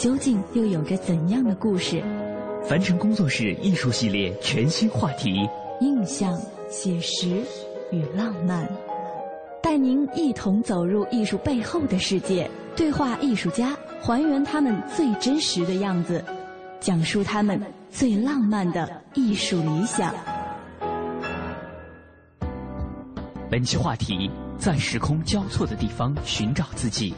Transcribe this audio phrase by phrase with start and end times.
[0.00, 2.02] 究竟又有着怎样的故事？
[2.66, 5.46] 凡尘工作室艺术系列全新话题：
[5.82, 7.42] 印象、写实
[7.92, 8.66] 与浪漫，
[9.62, 16.24] 带您一同走入艺术背后的世界，对话艺术家，还原他们最真实的样子。
[16.80, 20.14] 讲述他们最浪漫的艺术理想。
[23.50, 27.12] 本期话题：在时空交错的地方寻找自己。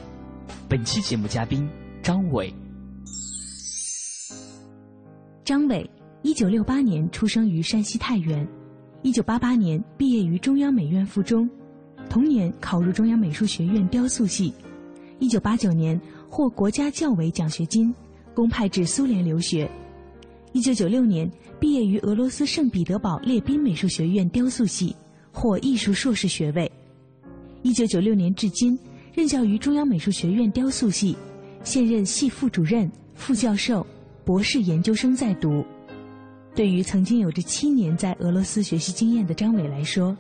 [0.68, 1.70] 本期节目嘉宾
[2.02, 2.52] 张伟。
[5.44, 5.88] 张伟，
[6.22, 8.46] 一九六八年出生于山西太原，
[9.02, 11.50] 一九八八年毕业于中央美院附中，
[12.08, 14.54] 同年考入中央美术学院雕塑系，
[15.18, 17.92] 一九八九年获国家教委奖学金。
[18.34, 19.70] 公派至苏联留学，
[20.52, 24.96] 一九九六年毕业于俄罗斯圣彼得堡列宾美术学院雕塑系，
[25.30, 26.70] 获艺术硕士学位。
[27.60, 28.78] 一九九六年至今
[29.12, 31.14] 任教于中央美术学院雕塑系，
[31.62, 33.86] 现任系副主任、副教授、
[34.24, 35.64] 博士研究生在读。
[36.54, 40.16] 对于曾经有着七年在俄罗斯学习经验的张伟来说，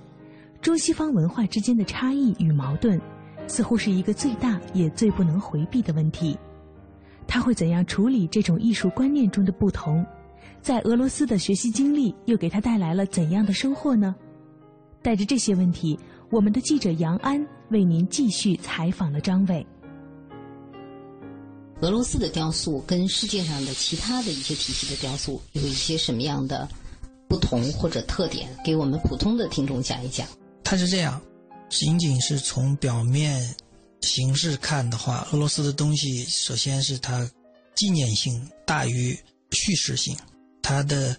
[0.60, 3.00] 中西方文化之间的差异与矛盾，
[3.46, 6.36] 似乎是一个最大也最不能回避的问题。
[7.26, 10.04] 他会怎样处理这种艺术观念中的不同？
[10.60, 14.14] 在俄罗斯的学习经历又给他带来了怎样的收获呢？
[15.02, 15.98] 带着这些问题，
[16.30, 19.66] 我们的记者杨安为您继续采访了张伟。
[21.82, 26.68] 俄罗斯的雕塑跟世界上的其他的一些体系的雕塑有一些什么样的
[27.28, 28.48] 不同或者特点？
[28.64, 30.26] 给我们普通的听众讲一讲。
[30.62, 31.20] 它是这样，
[31.68, 33.54] 仅仅是从表面。
[34.00, 37.28] 形式看的话，俄罗斯的东西首先是它
[37.76, 39.16] 纪念性大于
[39.52, 40.16] 叙事性，
[40.60, 41.16] 它的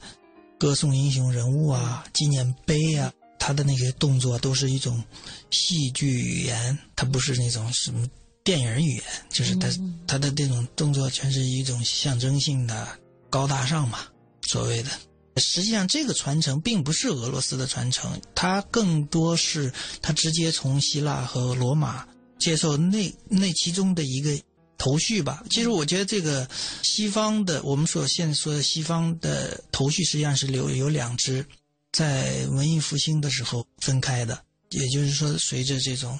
[0.60, 5.02] 歌颂英雄人物啊、纪念碑啊，它的那些动作都是一种
[5.50, 8.06] 戏剧语言，它不是那种什么
[8.44, 9.70] 电影语言，就是他
[10.06, 12.88] 他的这种动作全是一种象征性的
[13.30, 14.00] 高大上嘛，
[14.44, 14.90] 所谓的。
[15.38, 22.06] 实际上，这个传承并不是俄罗斯的传承，它更多是它直接从希腊和罗马。
[22.40, 24.38] 接受那那其中的一个
[24.78, 25.42] 头绪吧。
[25.50, 26.46] 其实我觉得这个
[26.82, 31.46] 西方的，我们所现在说的西方的头绪，实际上是有有两支，
[31.94, 34.44] 在文艺复兴的时候分开的。
[34.72, 36.20] 也就是说，随着这种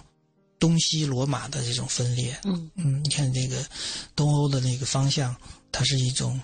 [0.64, 3.62] 东西罗马的这种分裂，嗯嗯，你看这个
[4.16, 5.36] 东欧的那个方向，
[5.74, 6.40] 它是一种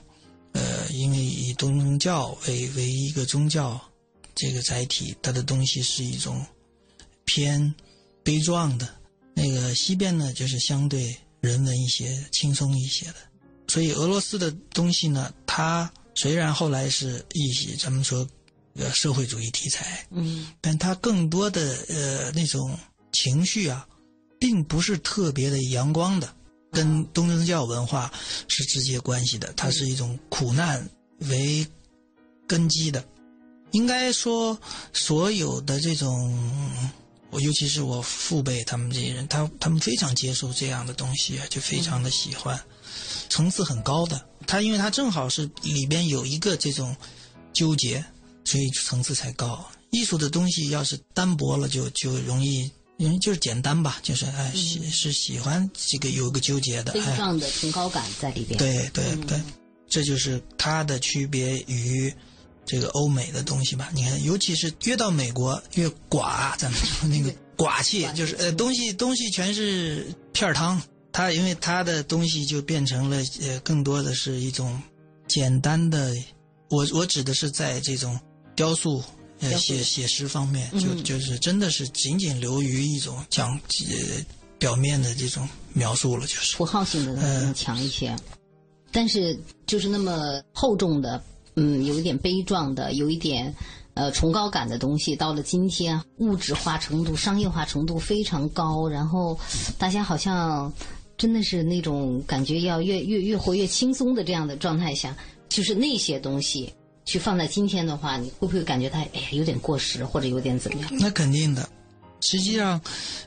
[0.52, 3.79] 呃，因为以东正教为为一个宗教
[4.35, 6.46] 这个载体，它的东西是一种
[7.24, 7.74] 偏
[8.22, 8.90] 悲壮的。
[9.34, 13.16] 那个西边呢，就是相对人文一些、轻松一些的。
[13.69, 18.28] 所以俄罗斯的东西呢，它虽然后来是一些咱们说
[18.74, 22.78] 呃社会主义题材，嗯，但它更多的呃那种
[23.13, 23.88] 情绪啊，
[24.39, 26.33] 并不是特别的阳光的，
[26.72, 28.11] 跟东正教文化
[28.47, 29.51] 是直接关系的。
[29.53, 30.89] 它是一种苦难
[31.29, 31.67] 为
[32.47, 33.05] 根基的。
[33.72, 34.59] 应该说，
[34.94, 36.89] 所有的这种。
[37.31, 42.59] 我尤其是我父辈他们这些人，他他们非常接受这样的东西，就非常的喜欢，
[43.29, 44.19] 层次很高的。
[44.47, 46.97] 他因为他正好是里边有一个这种
[47.53, 48.03] 纠结，
[48.43, 49.64] 所以层次才高。
[49.91, 58.55] 艺术的东西要是单薄了，就就容易，因为就是简单吧，就是哎喜是喜欢这个有个纠结的，悲壮的崇高感在里边。
[58.59, 59.41] 对对对，
[59.87, 62.13] 这就是它的区别于。
[62.66, 70.79] 这个欧美的东西吧，你看，尤其是越到美国越寡，咱们说那个 寡气，就是呃，东西东西全是片儿汤。
[71.11, 74.79] 它因为它的东西就变成了呃，更多的是一种
[75.28, 76.13] 简单的。
[76.69, 78.19] 我我指的是在这种
[78.55, 79.03] 雕塑、
[79.40, 84.26] 呃写写实方面，就就是真的是仅仅流于一种讲呃
[84.58, 86.58] 表面的这种描述了，就是。
[86.58, 88.16] 符号性的更强一些。
[88.91, 91.22] 但是就是那么厚重的，
[91.56, 93.53] 嗯，有一点悲壮的，有一点
[93.94, 99.40] 呃崇高感的东西，到了今天，物质化程度、商业化程度非常高，然后
[99.78, 100.74] 大家好像
[101.18, 105.16] 真的是那种感觉要越越越活越轻松的这样的状态下，
[105.50, 106.74] 就是那些东西
[107.09, 110.90] 去放在今天的话，你会不会感觉它哎呀有点过时，或者有点怎么样？
[111.00, 111.67] 那肯定的。
[112.22, 112.79] 实际上，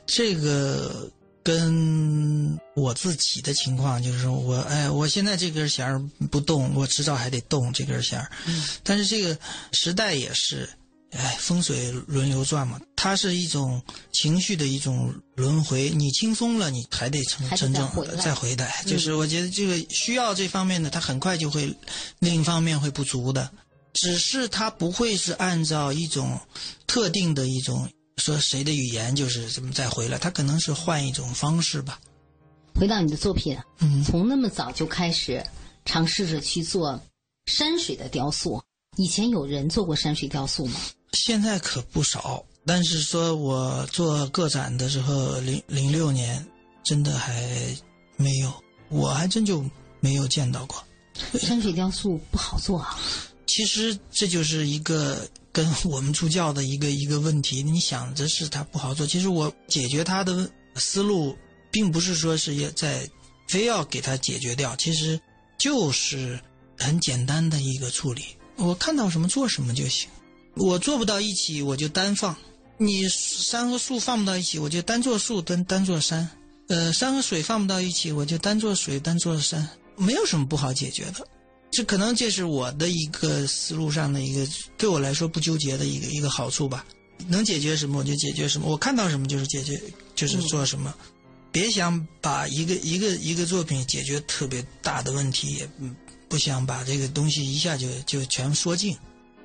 [0.05, 1.11] 这个
[1.43, 6.01] 跟我自己的情况就是说，我哎，我现在这根弦儿
[6.31, 8.31] 不动，我迟早还得动这根弦儿。
[8.47, 9.37] 嗯但是这个
[9.73, 10.69] 时代也是，
[11.11, 13.81] 哎，风水轮流转嘛，它是一种
[14.13, 15.89] 情绪的一种轮回。
[15.89, 18.81] 你轻松了，你还得成真正再回来再回来。
[18.85, 21.75] 嗯就是我觉得这个需要这方面的，它很快就会
[22.19, 23.51] 另一方面会不足的。
[23.93, 26.39] 只是它不会是按照一种
[26.87, 27.87] 特定的一种
[28.17, 31.99] 说谁的语言就是怎么再回来，它可能是换一种方式吧。
[32.75, 35.43] 回到你的作品，嗯从那么早就开始
[35.85, 36.99] 尝试着去做
[37.45, 38.61] 山水的雕塑。
[38.97, 40.79] 以前有人做过山水雕塑吗？
[41.13, 46.43] 现在可不少，但是说我做个展的时候，零零六年
[46.83, 47.75] 真的还
[48.17, 48.51] 没有，
[48.89, 49.63] 我还真就
[49.99, 50.83] 没有见到过。
[51.39, 52.99] 山水雕塑不好做啊。
[53.45, 57.61] 其实这就是一个跟我们助教的一个一个问题。
[57.61, 61.37] 你想着是它不好做，其实我解决它的思路，
[61.71, 63.07] 并不是说是要在
[63.47, 65.19] 非要给它解决掉，其实
[65.57, 66.39] 就是
[66.77, 68.23] 很简单的一个处理。
[68.55, 70.09] 我看到什么做什么就行，
[70.55, 72.35] 我做不到一起我就单放。
[72.77, 76.27] 你山和树放不到一起，我就单做树，单单做山。
[76.69, 81.27] 呃，山和水放不到一起，我就单做水，单做山，没有什么不好解决的。
[81.73, 84.47] 这可能这是我的一个思路上的一个
[84.77, 86.85] 对我来说不纠结的一个一个好处吧。
[87.27, 89.81] 能解决什么我就解决什么，我看到什么就是解决，
[90.13, 90.93] 就是做什么。
[91.51, 95.95] 别想把一个一个一个作品解决特别大的问题，也嗯
[96.27, 98.95] 不想把这个东西一下就就全说尽。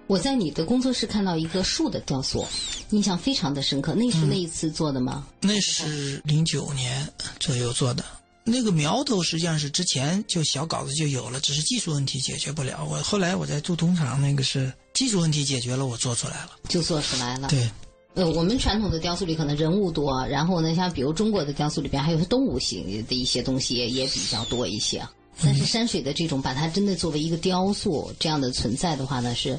[0.07, 2.47] 我在你的工作室看到一个树的雕塑，
[2.91, 3.95] 印象非常的深刻。
[3.95, 5.27] 那是那一次做的吗？
[5.43, 7.07] 那是零九年
[7.39, 8.03] 左右做的。
[8.49, 12.85] 那个苗头实际上是之前就小稿子就有了，只是技术问题解决不了。
[12.85, 16.51] 我后来我在铸铜厂那个是技术问题解决了，我做出来了。
[16.69, 17.49] 就做出来了。
[17.49, 17.71] 对，
[18.15, 25.07] 呃，我们传统的雕塑里可能人物多，然后呢，像比如中国的雕塑里边还有动物性的一些东西也也比较多一些。
[25.41, 29.57] 但是山水的这种把它真的作为一个雕塑这样的存在的话呢，是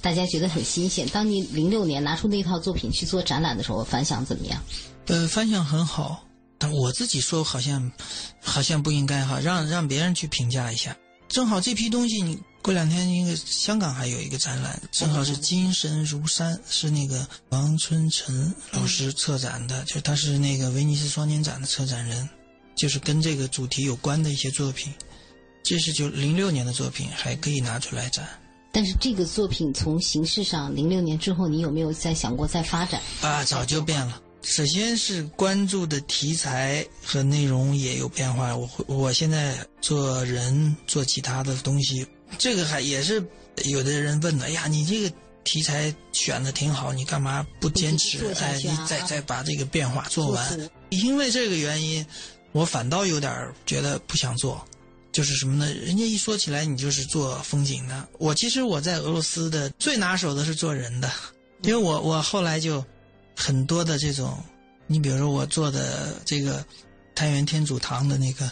[0.00, 1.08] 大家觉得很新鲜。
[1.10, 4.60] 当你零六年拿出那套作品去做展览的时候，反响怎么样？
[5.06, 6.24] 呃，反响很好，
[6.62, 7.90] 但我自己说好像
[8.40, 10.96] 好像不应该哈，让让别人去评价一下。
[11.28, 22.28] 正好这批东西，你过两天那个香港还有一个展览，正好是精神如山，是那个王春成老师策展的，就是他是那个威尼斯双年展的策展人，
[22.76, 24.92] 就是跟这个主题有关的一些作品。
[25.64, 28.28] 这是就零六年的作品，还可以拿出来展
[28.70, 33.02] 但是这个作品从形式上，零六年之后，你有没有再想过再发展？
[33.20, 34.22] 啊，早就变了。
[34.42, 38.54] 首先是关注的题材和内容也有变化。
[38.54, 42.06] 我会我现在做人做其他的东西，
[42.38, 43.24] 这个还也是
[43.64, 44.46] 有的人问的。
[44.46, 48.18] 哎呀，你这个题材选的挺好，你干嘛不坚持？
[48.18, 50.68] 不继续做下哎，去啊你再再把这个变化做完做。
[50.90, 52.04] 因为这个原因，
[52.50, 53.32] 我反倒有点
[53.64, 54.62] 觉得不想做。
[55.12, 55.70] 就是什么呢？
[55.74, 58.08] 人家一说起来，你就是做风景的。
[58.18, 61.12] 我其实我在俄罗斯的最拿手的是做人的，
[61.64, 62.82] 因为我我后来就
[63.36, 64.36] 很多的这种，
[64.86, 66.64] 你比如说我做的这个
[67.14, 68.50] 太原天主堂的那个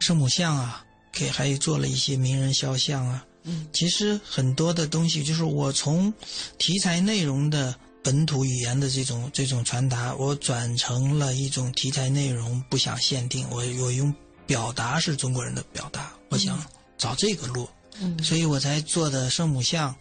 [0.00, 3.24] 圣母像啊，给还有做了一些名人肖像啊。
[3.44, 6.12] 嗯，其实很多的东西就是我从
[6.58, 14.12] 题材内容的本土语言的这种这种传达，我转成了一种题材内容不想限定，我我用
[14.46, 16.60] 表达是中国人的表达，我想
[16.98, 17.68] 找这个路，
[18.00, 18.20] 嗯。
[18.22, 19.94] 所以我才做的圣母像，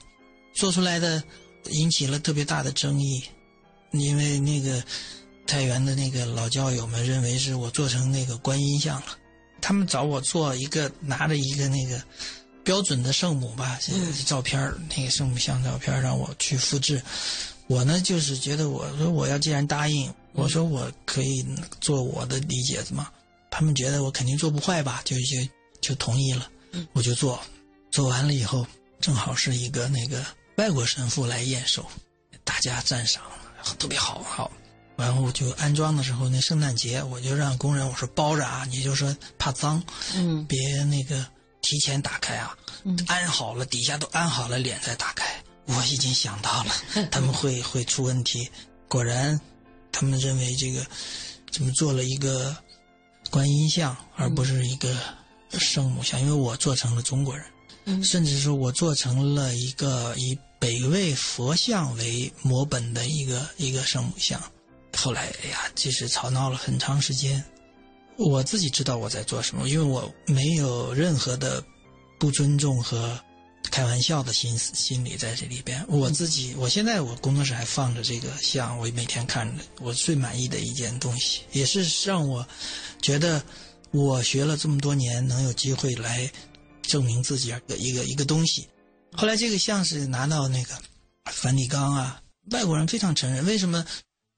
[0.55, 1.21] 做出来的
[1.69, 3.23] 引起了特别大的争议，
[3.99, 4.83] 因为那个
[5.47, 9.07] 太原的那个老教友们认为是我做成那个观音像了，
[9.61, 12.01] 他们找我做一个拿着一个那个
[12.63, 13.79] 标准的圣母吧，
[14.25, 17.01] 照片儿那个圣母像照片儿让我去复制，
[17.67, 21.45] 我呢就是觉得我说我要既然答应，我说我可以
[21.79, 23.09] 做我的理解嘛，
[23.51, 25.37] 他们觉得我肯定做不坏吧，就就
[25.79, 26.49] 就同意了，
[26.93, 27.39] 我就做，
[27.91, 28.65] 做完了以后
[28.99, 30.25] 正好是一个那个
[30.57, 31.85] 外国神父来验收，
[32.43, 33.21] 大家赞赏
[33.79, 34.51] 特别好好。
[34.97, 39.83] 然后就安装的时候，那圣诞节我就让工人我说包着啊，你就说怕脏，
[40.15, 40.45] 嗯。
[40.45, 41.25] 别那个
[41.61, 42.97] 提前打开啊，嗯。
[43.07, 45.25] 安好了底下都安好了，脸再打开。
[45.65, 46.71] 我已经想到了
[47.11, 48.49] 他们会会出问题，
[48.87, 49.37] 果然
[49.91, 50.85] 他们认为这个
[51.51, 52.55] 怎么做了一个
[53.29, 54.95] 观音像，而不是一个
[55.59, 57.45] 圣母像，因为我做成了中国人，
[57.83, 58.01] 嗯。
[58.01, 64.41] 甚至说我做成了一个以北魏佛像为模本的一个一个圣母像。
[64.97, 67.43] 后来，哎呀，其实吵闹了很长时间。
[68.17, 71.63] 我自己知道我在做什么，因为我没有任何的
[72.17, 73.15] 不尊重和
[73.69, 75.85] 开玩笑的心思心理在这里边。
[75.87, 82.43] 我自己，我现在我工作室还放着这个像，我每天看着，我最满意的一件东西，也是让我
[83.03, 83.39] 觉得
[83.91, 86.27] 我学了这么多年，能有机会来
[86.81, 88.67] 证明自己的一个一个东西。
[89.17, 90.75] 后来这个像是拿到那个
[91.31, 93.85] 梵蒂冈啊，外国人非常承认，为什么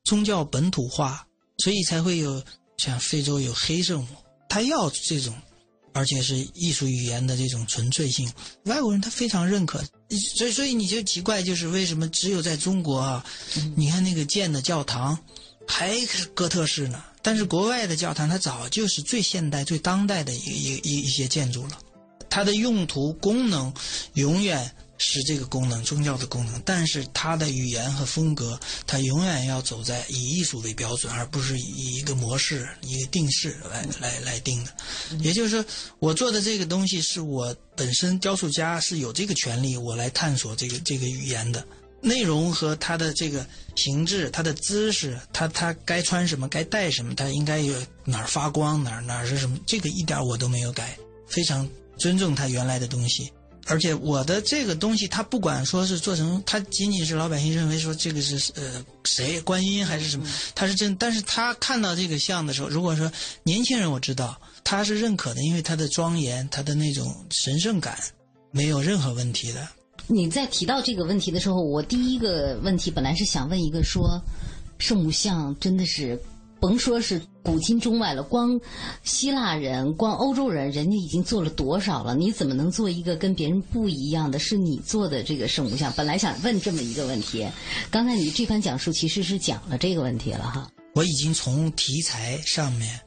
[0.03, 2.43] 宗教本土化，所以才会有
[2.77, 4.15] 像非洲有黑圣母，
[4.47, 5.35] 他要这种，
[5.93, 8.31] 而且是艺术语言的这种纯粹性，
[8.65, 9.83] 外国人他非常认可，
[10.37, 13.25] 所以所以你就奇怪，就是为什么只有在中国啊，
[13.75, 15.17] 你看那个建的教堂
[15.67, 21.77] 还是哥特式呢，但是国外的教堂它早就是最现代、最当代的一一一一些建筑了，
[22.37, 23.73] 它的用途功能
[24.13, 24.71] 永远。
[24.99, 34.71] 是这个功能，宗教的功能，但是它的语言和风格，它永远要走在以艺术为标准，而不是以一个模式、一个定式来来来定的。
[35.19, 35.63] 也就是说，
[35.99, 41.63] 我做的这个东西是我本身雕塑家是有这个权利，我来探索这个这个语言的
[42.01, 53.31] 内容和它的这个形制、它的姿势、它它该穿什么、该戴什么，它应该有哪儿发光、哪儿哪儿是什么，这个一点我都没有改，非常尊重他原来的东西。
[53.69, 60.25] 而且我的这个东西，他不管说是做成，他仅仅是老百姓认为说这个是呃谁观音还是什么，
[60.55, 63.11] 他是真，但是他看到这个像的时候，如果说
[63.43, 67.99] 年轻人我知道他是认可的，因为他的庄严，他的那种神圣感，
[68.51, 69.67] 没有任何问题的。
[70.07, 74.17] 你在提到这个问题的时候，我第一个问题本来是想问一个说，
[74.79, 76.17] 圣母像真的是。
[76.59, 78.59] 甭说是古今中外了，光
[79.03, 82.15] 希腊人、光欧洲人，人家已经做了多少了？
[82.15, 84.39] 你怎么能做一个跟别人不一样的？
[84.39, 85.91] 是你做的这个圣母像？
[85.93, 87.47] 本来想问这么一个问题，
[87.91, 90.69] 刚才你这番讲述其实是讲了这个问题了哈。
[90.95, 92.99] 我已经从题材上面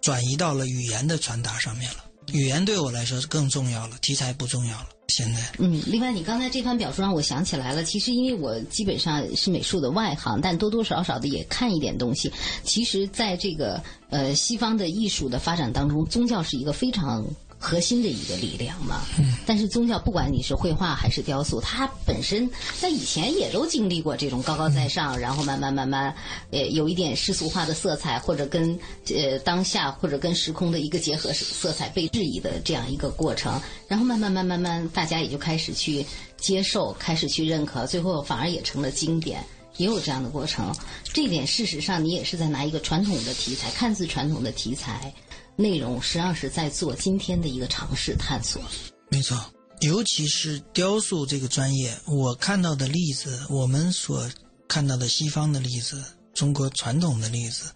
[0.00, 4.86] 转移到了语言的传达上面了，语言对我来说是更重要了，题材不重要了。
[5.08, 7.82] 现在，嗯，另外，你刚才这番表述让我想起来了。
[7.82, 12.30] 其实，因为我基本上是美术的外行，但多多少少的也看一点东西。
[12.62, 17.24] 其实，在这个呃西方的艺术的发展当中，宗教是一个非常
[17.58, 19.02] 核心的一个力量嘛。
[19.18, 19.34] 嗯。
[19.46, 22.48] 但是，宗教不管你是绘画还是雕塑，它本身
[22.80, 26.14] 在以前也都经历过这种高高在上，然后慢慢慢慢，
[26.50, 33.60] 呃，有一点世俗化的色彩，或者跟呃当下或者跟时空的一个结合色彩被质疑的这样一个过程。
[33.86, 36.04] 然后慢慢慢慢慢，大家也就开始去
[36.36, 39.42] 接受，开始去认可，最后反而也成了经典，
[39.78, 40.74] 也有这样的过程。
[41.12, 45.12] 这一点事实上，你也是在拿一个传统的题材，看似传统的题材
[45.60, 48.62] 内容，实际上是在做今天的一个尝试探索。
[49.10, 49.36] 没错，
[49.80, 54.30] 尤其是雕塑这个专业，我看到的例子，我们所
[54.68, 56.00] 看到的西方的例子，
[56.32, 57.72] 中国传统的例子，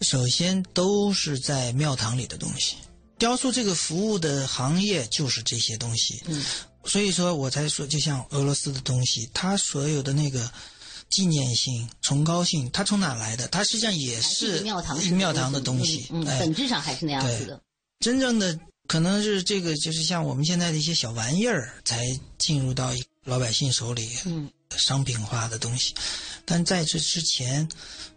[0.00, 2.76] 首先都是在庙堂里的东西。
[3.18, 6.42] 雕塑这个服务的行业就是这些东西，嗯，
[6.84, 10.50] 所以说我才说，就像俄罗斯的东西，它所有的那个
[11.08, 13.46] 纪念性、崇高性，它从哪来的？
[13.48, 16.06] 它实际上也是庙堂庙堂的东西，
[16.38, 17.60] 本质上还是那样子的。
[18.00, 18.58] 真正的
[18.88, 22.04] 可能是这个，就是像我们现在的一些小玩意儿，才
[22.38, 22.92] 进入到
[23.24, 25.94] 老百姓手里，嗯，商品化的东西。
[26.44, 27.68] 但在这之前，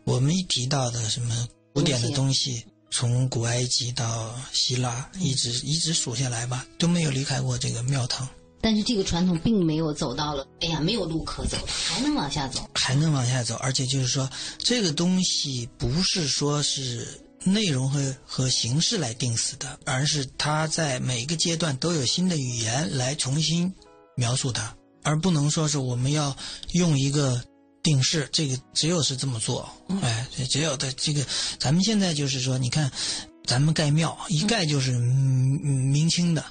[0.04, 2.66] 我们一提到的什么古典的东西。
[2.92, 8.28] 从古埃及到希腊，一直一直数下来吧，都没有离开过这个庙堂。
[8.62, 13.56] 但是这个传统并没有走到了，哎呀，没有路可走，还能往下走，还能往下走。
[13.56, 17.08] 而且就是说，这个东西不是说是
[17.44, 23.74] 内容和和形式来定死的，而是它在每个阶段都有新的语言来重新
[24.16, 26.36] 描述它，而不能说是我们要
[26.74, 27.44] 用一个。
[27.82, 29.68] 定式这个只有是这么做，
[30.02, 31.26] 哎，只有的这个，
[31.58, 32.92] 咱们现在就是说，你看，
[33.46, 36.44] 咱们盖庙一盖就是明清的、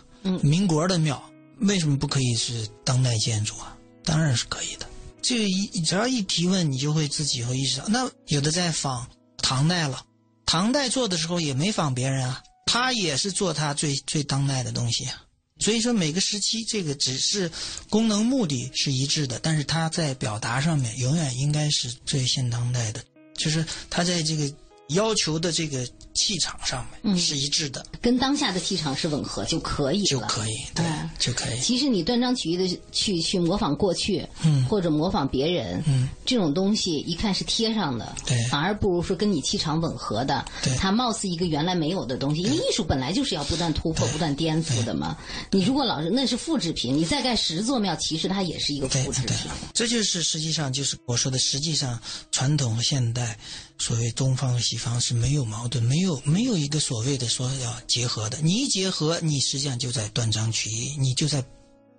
[0.42, 1.22] 民国的庙，
[1.60, 3.76] 为什么不可以是当代建筑啊？
[4.04, 4.88] 当然是可以的。
[5.20, 9.06] 这个一只要一提问，你就会自己会意识到，那有的在仿
[9.38, 10.04] 唐代了，
[10.46, 15.22] 唐代做的时候也没仿别人啊，他也是做他最最当代的东西啊。
[15.58, 17.50] 所以说，每个时期这个只是
[17.90, 23.04] 功能目的是一致的，但是他在表达上面永远应该是最现当代的，
[23.36, 24.48] 就是他在这个
[24.88, 30.54] 要求的这个气场上面是一致的，跟当下的气场是吻合就可以就可以。
[30.74, 30.84] 对，
[31.18, 31.60] 就可以。
[31.60, 34.64] 其实你断章取义的去去模仿过去，嗯。
[34.64, 38.42] 或者模仿别人，嗯，这种东西一看是贴上的，对。
[38.48, 40.74] 反而不如说跟你气场吻合的，对。
[40.76, 45.16] 它貌似一个原来没有的东西，因为艺术本来就是要不断突破、不断颠覆的嘛。
[45.50, 49.36] 你如果老是那是复制品，你再盖十座庙，其实它也是一个复制品。，
[49.74, 52.00] 这就是实际上就是我说的，实际上
[52.32, 53.38] 传统和现代，
[53.78, 58.38] 所谓东方和西方是没有矛盾，没有没有一个所谓的说要结合的。
[58.42, 61.44] 你一结合，你实际上就在断章取义，你就在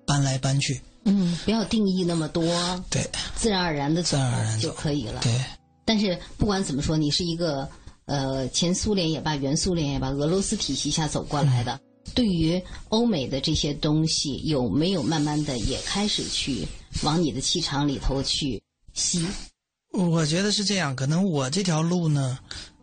[0.05, 0.81] 搬来搬去。
[1.05, 2.43] 嗯，不要定义那么多，
[2.89, 5.21] 对自然而然的自然而然就可以了。
[5.21, 5.33] 对，
[5.86, 7.67] 但是不管怎么说，你是一个
[8.05, 11.79] 呃前苏联也罢，原苏联也罢，俄罗斯体系下走过来的，嗯
[12.15, 16.67] 对于欧美的这些东西，有没有慢慢的也开始去
[17.03, 18.62] 往你的气场里头去
[18.93, 19.24] 吸？
[19.91, 20.96] 我觉得是这样。
[20.96, 22.38] 可能我这条路呢，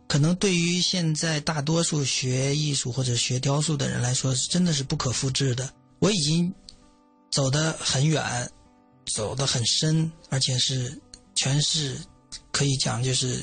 [0.07, 5.69] 可能对于现在大多数学艺术或者学雕塑的人来说，真的是不可复制的。
[5.99, 6.53] 我已经
[7.31, 8.49] 走得很远，
[9.15, 10.99] 走得很深，而且是
[11.35, 11.97] 全是
[12.51, 13.37] 可以讲就是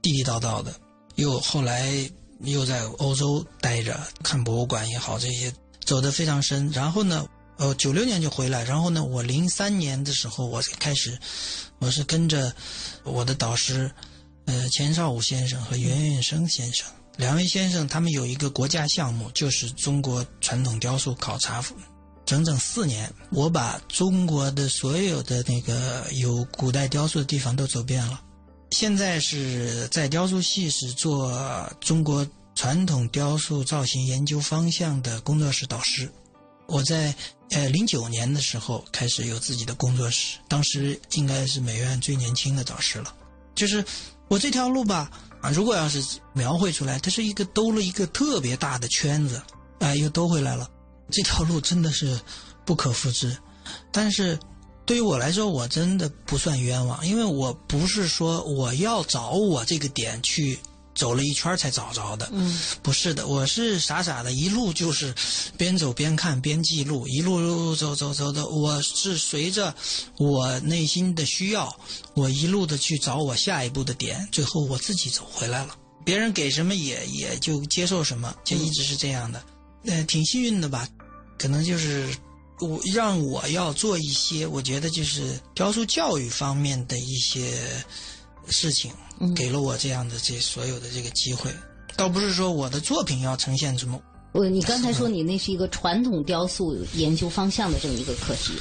[0.00, 0.74] 地地道道的。
[1.16, 2.08] 又后来
[2.42, 5.52] 又在欧洲待着，看博物馆也好，这些
[5.84, 6.70] 走得非常深。
[6.70, 7.26] 然后呢，
[7.58, 8.64] 呃，九六年就回来。
[8.64, 11.18] 然后呢，我零三年的时候，我才开始，
[11.78, 12.52] 我是跟着
[13.02, 13.90] 我的导师，
[14.46, 16.86] 呃，钱少武先生和袁运生先生
[17.16, 21.62] 两位先生，他们有一个国家项目，就是中国传统雕塑考察
[22.24, 28.20] 整整四年，我把中国的所有的那个有古代雕塑的地方都走遍了。
[28.70, 31.32] 现在是在雕塑系是做
[31.80, 32.24] 中国
[32.54, 36.08] 传统雕塑造型研究方向的工作室导师。
[36.68, 37.14] 我在
[37.50, 43.14] 呃零九年的时候开始有自己的工作室，当时应该是美院最年轻的导师了。
[43.54, 43.82] 就是
[44.28, 45.10] 我这条路吧，
[45.40, 49.42] 啊，如果要是描绘出来，它是一个兜了一个特别大的圈子，
[49.80, 50.68] 啊、又兜回来了。
[51.10, 52.20] 这条路真的是
[52.66, 53.34] 不可复制，
[53.90, 54.38] 但是
[54.84, 60.58] 对于我来说，我真的不算冤枉，因为我不是说我要找我这个点去
[60.98, 65.14] 走了一圈才找着的，嗯，不是的，我是傻傻的，一路就是
[65.56, 69.72] 边走边看边记录，一路走走走的，我是随着
[70.18, 71.72] 我内心的需要，
[72.14, 75.76] 我一路的去找我下一步的点，最后我自己走回来了。
[76.04, 79.40] 别人给什么也也就接受什么，就一直是这样的，
[79.84, 80.88] 呃，挺幸运的吧。
[81.38, 82.12] 可能就是
[82.58, 87.52] 我让我要做一些，我觉得就是雕塑教育方面的一些
[88.48, 88.90] 事情，
[89.34, 91.50] 给了我这样的这所有的这个机会。
[91.96, 94.00] 倒不是说我的作品要呈现什么，
[94.32, 98.52] 我你刚才说你那是一个传统雕塑研究方向的这么一个课题，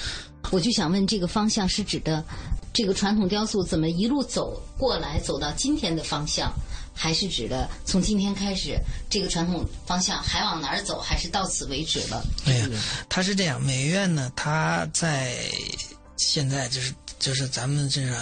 [0.49, 2.23] 我就想问，这个方向是指的
[2.73, 6.51] 这个传统雕塑怎么一路走过来，走到今天的方向，
[6.95, 12.25] 还是指的从今天开始这个传统方向还往哪儿走，还是到此为止了？
[12.45, 12.67] 哎呀，
[13.07, 15.37] 它是这样，美院呢，它在
[16.15, 18.15] 现在就是就是咱们这个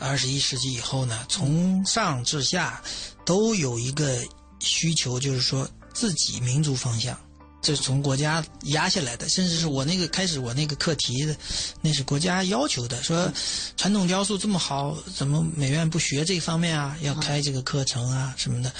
[0.00, 2.82] 二十一世纪以后呢，从上至下
[3.24, 4.22] 都有一个
[4.60, 7.18] 需求，就是说自己民族方向，
[7.60, 11.36] 这是从国家压下来的，甚至是我那个开始我那个课题的，
[11.80, 13.32] 那是国家要求的，说
[13.76, 16.96] 传统雕塑这么好，怎么美院不学这方面啊？
[17.00, 18.72] 要开这个课程啊什么的。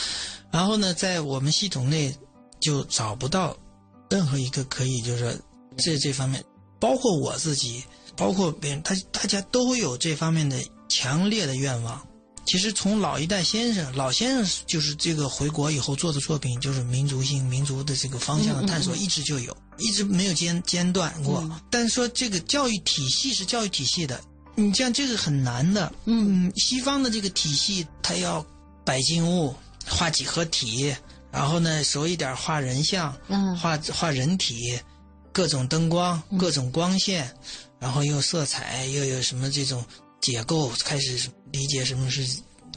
[0.50, 2.14] 然后呢，在我们系统内
[2.61, 3.56] 就找不到
[4.11, 5.32] 任何一个可以就是说
[5.78, 6.44] 这这方面，
[6.78, 7.82] 包括我自己，
[8.16, 12.01] 包括别人，他大家都会有这方面的强烈的愿望。
[12.44, 21.48] 其实从老一代先生，老先生就是这个回国以后做的作品，就是民族性、民族的这个方向的探索，一直就有，一直没有间间断过。
[21.70, 24.20] 但是说这个教育体系是教育体系的，
[24.57, 25.92] 你像这个很难的。
[26.05, 28.44] 嗯，西方的这个体系，它要
[28.85, 29.55] 摆静物、
[29.87, 30.92] 画几何体，
[31.31, 34.77] 然后呢熟一点画人像，嗯画画人体，
[35.33, 37.33] 各种灯光、各种光线，
[37.82, 39.84] 然后又色彩，又有什么这种
[40.20, 42.24] 解构，开始理解什么是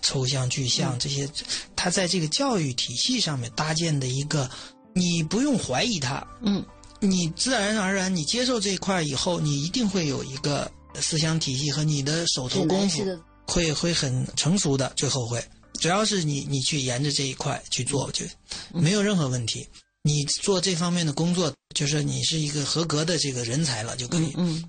[0.01, 1.29] 抽象、具象这些。
[1.75, 4.49] 他在这个教育体系上面搭建的一个，
[4.95, 6.65] 你不用怀疑他，嗯，
[6.99, 13.05] 你自然而然你接受这一块以后，你一定会有一个思想体系和你的手头功夫
[13.45, 15.39] 会会很成熟的，最后会。
[15.79, 18.25] 只要是你你去沿着这一块去做，就
[18.73, 19.67] 没有任何问题。
[20.01, 24.33] 你做这方面的工作，就是你是一个合格的这个人才了就可以。
[24.35, 24.63] 嗯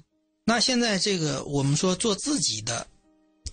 [0.48, 2.86] 那现在这个我们说做自己的，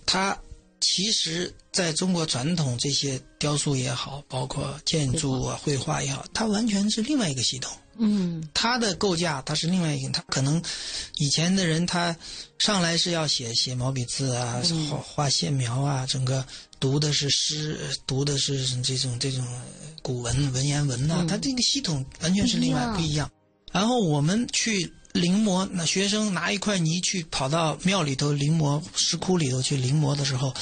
[0.06, 0.38] 它
[0.80, 7.76] 其实在中国传统这些雕塑也好，包括建筑啊、绘画也好，它完全是另外一个系统。
[7.96, 10.62] 嗯它的构架它是另外一个，它可能
[11.16, 12.16] 以前的人他
[12.58, 16.46] 上来是要写写毛笔字啊，画画线描啊，整个
[16.78, 17.76] 读的是诗，
[18.06, 19.44] 读的是这种这种
[20.00, 23.30] 古文文言文呐、它这个系统完全是另外不一样不一样。
[23.72, 30.52] 然后我们去临摹，那学生拿一块泥去跑到庙里头临摹石窟里头去临摹的时候，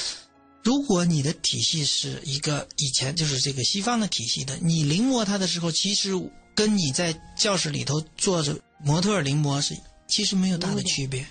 [0.62, 6.10] 如果你的体系是一个以前就是这个西方的体系的，你临摹它的时候，其实
[6.54, 9.74] 跟你在教室里头坐着模特临摹是
[10.06, 11.26] 其实没有大的区别，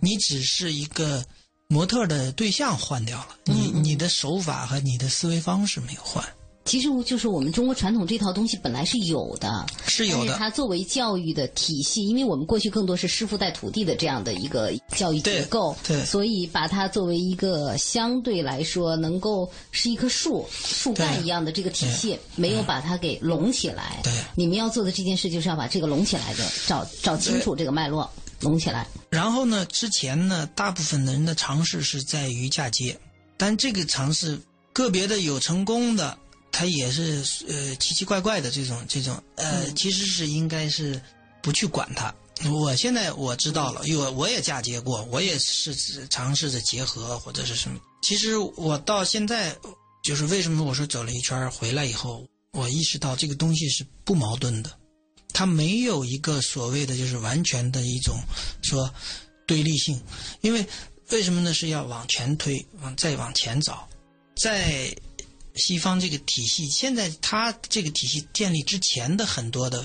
[0.00, 1.24] 你只是一个
[1.68, 6.22] 模特的对象换掉了，你你的手法和你的思维方式没有换。
[6.66, 10.34] 其实就是我们中国传统这套东西本来是有的，是有的。
[10.34, 24.00] 它作为教育的体系，因为我们过去更多是师傅带徒弟的这样的一个教育结构，对，所以把它作为一个相对来说能够是一棵树树干一样的这个体系，没有把它给拢起来。
[24.02, 28.86] 对，你们要做的这件事就是要把这个拢起来的找找清楚这个脉络，拢起来。
[29.08, 32.98] 然后呢，之前呢，大部分的人的尝试是在于嫁接，
[33.36, 34.40] 但这个尝试
[34.72, 36.18] 个别的有成功的。
[36.56, 40.98] 他也是呃奇奇怪怪的这种这种呃，其实是应该是
[41.42, 42.14] 不去管它。
[42.50, 47.78] 我现在我知道了，因为我也嫁接过，我也是尝试着结合或者是什么。
[48.02, 49.54] 其实我到现在
[50.02, 54.72] 就是为什么我说走了一圈回来以后，我意识到这个东西是不矛盾的，
[55.34, 58.18] 它没有一个所谓的就是完全的一种
[58.62, 58.90] 说
[59.46, 60.00] 对立性。
[60.40, 60.66] 因为
[61.10, 61.52] 为什么呢？
[61.52, 63.86] 是要往前推，往再往前找，
[64.40, 64.96] 在。
[65.56, 69.84] 西方这个体系，现在它这个体系建立之前的很多的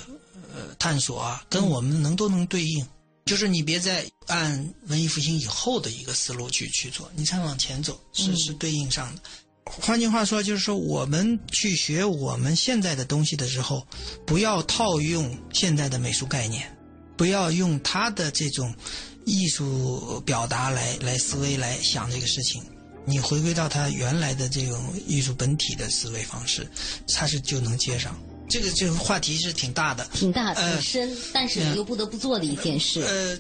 [0.54, 2.86] 呃探索啊，跟我们能都能对应。
[3.26, 9.22] 就是你别再按文艺复兴以后的一个思路去去做，你才往前走，是是对应上的。
[9.64, 13.86] 换句话说，就是说我们去学我们现在的东西的时候，
[14.26, 16.76] 不要套用现在的美术概念，
[17.16, 18.76] 不要用他的这种
[19.24, 22.62] 艺术表达来来思维来想这个事情。
[23.06, 26.68] 你回归到他原来的这种艺术本体的思维方式，
[27.08, 28.16] 他是就能接上。
[28.50, 33.02] 这个这个话题是挺大的，挺大挺深，但是你又不得不做的一件事。
[33.02, 33.40] 呃，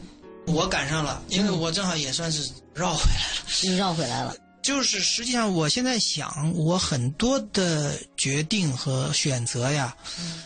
[0.54, 3.46] 我赶上了，因为我正好也算是绕回来了。
[3.64, 4.36] 你绕回来了。
[4.64, 9.96] 就是实际上，我现在想，我很多的决定和选择呀。
[10.20, 10.44] 嗯，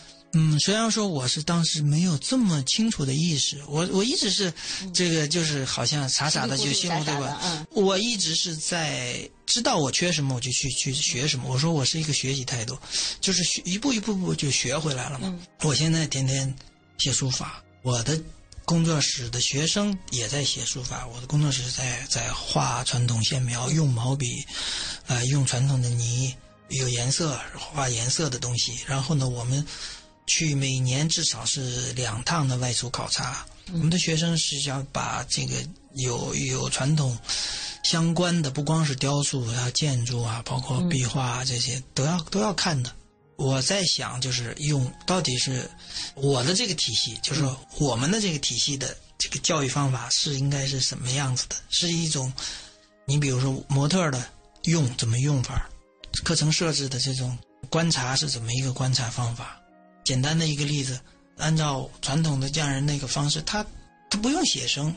[0.60, 4.52] 虽然说我是当时没有这么清楚的意识，我我一直是
[4.92, 7.40] 这个就是好像傻傻的就信了，对吧？
[7.42, 11.48] 嗯，我一直是在知道我缺什么，我就去去学什么。
[11.48, 12.78] 我说我是一个学习态度，
[13.18, 15.34] 就是学一步一步步就学回来了嘛。
[15.62, 16.54] 我现在天天
[16.98, 18.20] 写书法，我的
[18.66, 24.44] 工作室的学生也在写书法，我的工作室在在画传统线描，用毛笔，
[25.06, 26.34] 啊，用传统的泥，
[26.68, 28.80] 有颜色画颜色的东西。
[28.86, 29.66] 然后呢，我们。
[30.26, 35.54] 去每年至少是两趟的外出考察，我们的学生是想把这个
[35.94, 37.16] 有有传统
[37.84, 42.92] 相关的，不光是雕塑啊、建筑啊，包括壁画啊这些都要都要看的。
[43.36, 45.70] 我在想，就是用到底是
[46.14, 47.44] 我的这个体系，就是
[47.78, 51.54] 我们的这个体系的这个教育方法是应该是什么样子的？
[51.68, 52.32] 是一种，
[53.04, 54.26] 你比如说模特的
[54.64, 55.68] 用怎么用法，
[56.24, 57.36] 课程设置的这种
[57.68, 59.60] 观察是怎么一个观察方法？
[60.06, 61.00] 简单的一个例子，
[61.36, 63.66] 按照传统的匠人那个方式，他
[64.08, 64.94] 他不用写生，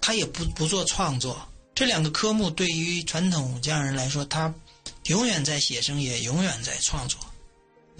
[0.00, 1.36] 他也不不做创作。
[1.74, 4.54] 这两个科目对于传统匠人来说，他
[5.06, 7.18] 永远在写生，也永远在创作。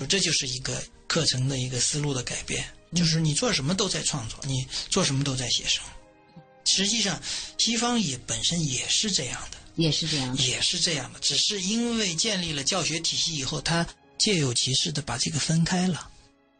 [0.08, 5.82] 这就是一个课程的一个思路的改变，就是你做什么都在创作，你做什么都在写生。
[6.64, 7.20] 实际上，
[7.58, 11.18] 西方也本身也是这样的，也是这样，也是这样的。
[11.18, 13.84] 只是因为建立了教学体系以后，他
[14.16, 16.08] 借有其事的把这个分开了。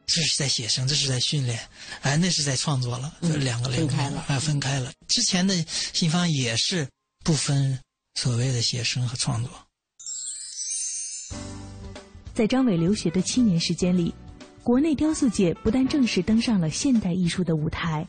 [0.06, 1.58] 这是在写生，这是在训练，
[2.02, 4.92] 哎，那是在创作了，两个分开了，哎，分开了。
[5.08, 5.54] 之前的
[5.92, 6.86] 西方也是
[7.24, 7.78] 不分
[8.14, 9.50] 所谓的写生和创作。
[12.34, 14.14] 在张伟留学的七年时间里，
[14.62, 18.06] 国内雕塑界不但正式登上了现代艺术的舞台，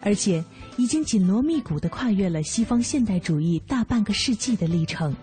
[0.00, 0.42] 而且
[0.78, 5.14] 已经紧锣密鼓的跨越了西方现代主义大半个世纪的历程，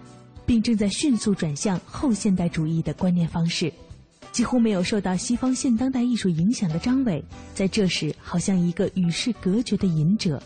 [0.46, 3.72] 并正在迅速转向后现代主义的观念方式。
[4.32, 10.42] 几乎没有受到西方现当代艺术影响的张伟，在这时好像一个与世隔绝的隐者，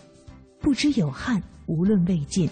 [0.60, 2.50] 不知有汉，无论魏晋。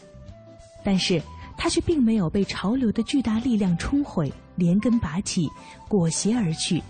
[0.83, 1.21] 但是
[1.57, 5.49] 他却并没有被潮流的巨大力量冲毁，连根拔起，
[5.87, 6.83] 裹挟而去，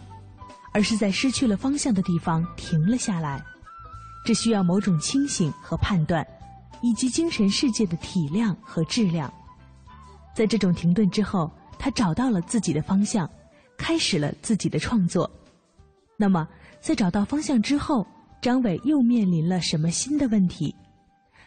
[0.74, 3.42] 而是在失去了方向的地方停了下来。
[4.26, 6.26] 这需要某种清醒和判断，
[6.82, 9.32] 以及精神世界的体量和质量。
[10.36, 13.30] 在这种停顿之后，他找到了自己的方向。
[13.78, 15.30] 开始了自己的创作，
[16.18, 16.48] 那么
[16.80, 18.06] 在找到方向之后，
[18.42, 20.74] 张伟又面临了什么新的问题？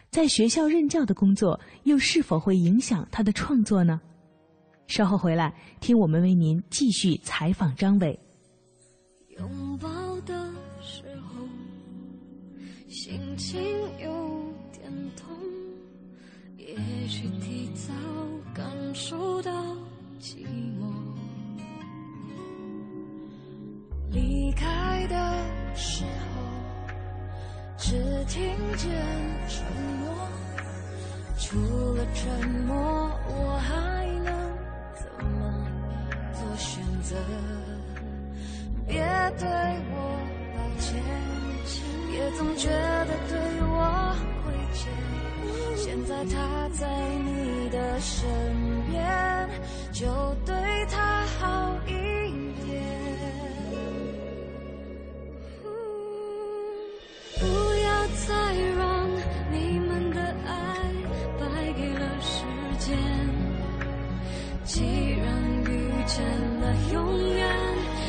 [0.09, 3.99] 在学校任教的工作又是否会影响他的创作呢？
[4.87, 8.17] 稍后回来听我们为您继续采访张伟。
[9.37, 9.89] 拥抱
[10.21, 10.33] 的
[10.81, 11.45] 时候，
[12.87, 13.61] 心情
[13.99, 15.35] 有点痛，
[16.57, 16.75] 也
[17.07, 17.93] 许提早
[18.53, 19.51] 感受到
[20.21, 20.45] 寂
[20.79, 20.86] 寞。
[24.09, 25.15] 离开的
[25.75, 26.41] 时候，
[27.77, 27.95] 只
[28.27, 28.89] 听见
[29.47, 29.65] 沉
[29.99, 30.15] 默。
[31.39, 31.57] 除
[31.93, 32.75] 了沉默，
[33.27, 34.33] 我还能
[34.95, 35.31] 怎么
[36.33, 37.15] 做选择？
[38.87, 38.95] 别
[39.37, 39.47] 对
[39.91, 39.95] 我
[40.55, 40.97] 抱歉，
[42.13, 44.89] 也总觉得对我亏欠。
[45.75, 46.87] 现在他在
[47.23, 48.27] 你的身
[48.89, 49.49] 边，
[49.91, 50.07] 就
[50.45, 50.55] 对
[50.89, 52.06] 他好一点。
[66.91, 66.95] 永
[67.35, 67.39] 远，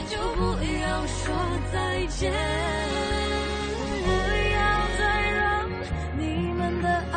[0.08, 0.40] 就不
[0.80, 1.34] 要说
[1.72, 2.32] 再见。
[4.04, 4.08] 不
[4.54, 4.58] 要
[4.98, 5.38] 再让
[6.18, 7.16] 你们的爱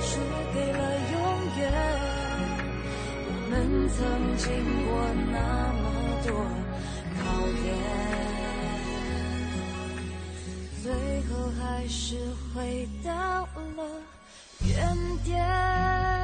[0.00, 0.20] 输
[0.54, 0.80] 给了
[1.12, 1.16] 永
[1.58, 1.60] 远。
[3.26, 3.52] 我们
[3.88, 3.96] 曾
[4.36, 4.46] 经
[4.86, 4.88] 过
[5.30, 5.36] 那
[5.82, 5.84] 么
[6.26, 6.28] 多
[7.18, 7.22] 考
[7.64, 7.66] 验。
[10.82, 10.86] 最
[11.28, 12.16] 后还是
[12.54, 13.10] 回到
[13.76, 13.80] 了
[14.64, 14.76] 原
[15.24, 16.17] 点。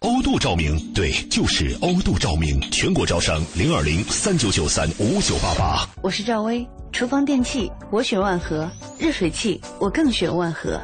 [0.00, 5.88] 欧度照明，对，就是欧度照明，全国招商零二零三九九三五九八八。
[6.02, 8.68] 我是赵薇，厨房电器我选万和，
[8.98, 10.80] 热水器我更选万和。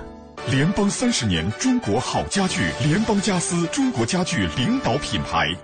[0.46, 5.54] 联邦三十年，中国好家具，联邦家私，中国家具领导品牌。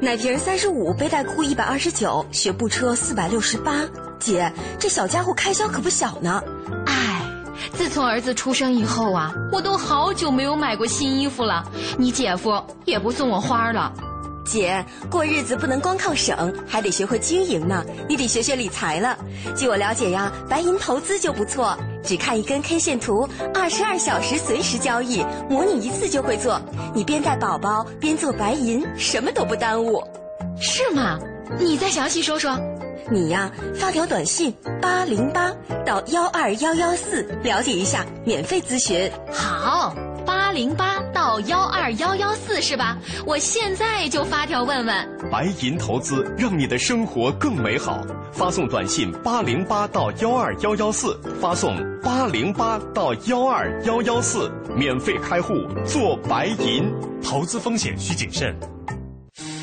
[0.00, 3.80] 奶瓶三十五，背带裤一百二十九，学步车四百六十八。
[4.20, 6.40] 姐，这小家伙开销可不小呢。
[6.86, 7.22] 唉，
[7.72, 11.64] 自从儿子出生以后啊，我都好久没有买过新衣服了。
[11.98, 13.92] 你姐夫也不送我花了。
[14.44, 17.84] 姐，过日子不能光靠省，还得学会经营呢。
[18.08, 19.18] 你得学学理财了。
[19.56, 26.60] 据我了解呀，白银投资就不错，只看一根 K 线图，二十二小时随时交易，模拟一次就会做。
[26.94, 30.02] 你边带宝宝边做白银，什么都不耽误。
[30.60, 31.18] 是吗？
[31.58, 32.58] 你再详细说说。
[33.10, 35.52] 你呀，发条短信八零八
[35.84, 39.10] 到幺二幺幺四了解一下，免费咨询。
[39.32, 39.94] 好，
[40.50, 42.98] 八零八到幺二幺幺四是吧？
[43.24, 45.08] 我现在就发条问问。
[45.30, 55.54] 白银投资让你的生活更美好，发送短信八零八到幺二幺幺四，发送八零八到幺二幺幺四，免费开户
[55.86, 56.92] 做白银。
[57.22, 58.52] 投资风险需谨慎。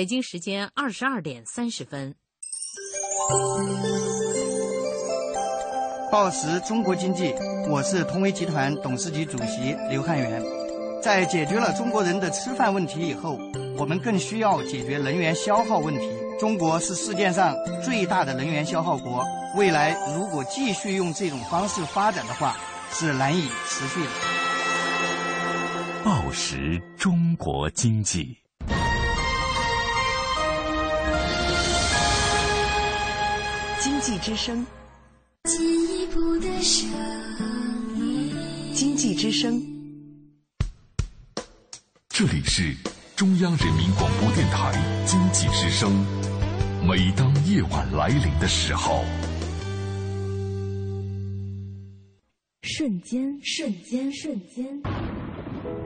[0.00, 2.14] 北京时间二十二点三十分。
[6.10, 7.34] 报时中国经济，
[7.68, 10.42] 我是通威集团董事局主席刘汉元。
[11.02, 13.38] 在解决了中国人的吃饭问题以后，
[13.76, 16.10] 我们更需要解决能源消耗问题。
[16.40, 19.22] 中国是世界上最大的能源消耗国，
[19.54, 22.56] 未来如果继续用这种方式发展的话，
[22.90, 24.10] 是难以持续的。
[26.02, 28.39] 报时中国经济。
[33.82, 34.66] 经济之声，
[35.44, 36.86] 进一步的声
[37.96, 38.30] 音。
[38.74, 39.58] 经济之声，
[42.10, 42.76] 这里是
[43.16, 44.70] 中央人民广播电台
[45.06, 45.90] 经济之声。
[46.86, 49.02] 每当夜晚来临的时候，
[52.60, 54.82] 瞬间，瞬间，瞬间，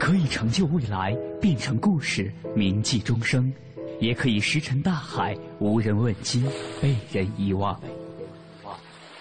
[0.01, 3.53] 可以成就未来，变成故事，铭记终生。
[4.01, 6.45] 也可以石沉大海，无人问津，
[6.81, 7.79] 被人遗忘。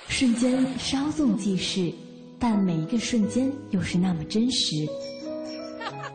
[0.08, 1.92] 瞬间稍纵即逝，
[2.38, 4.88] 但每一个瞬间又是那么真实。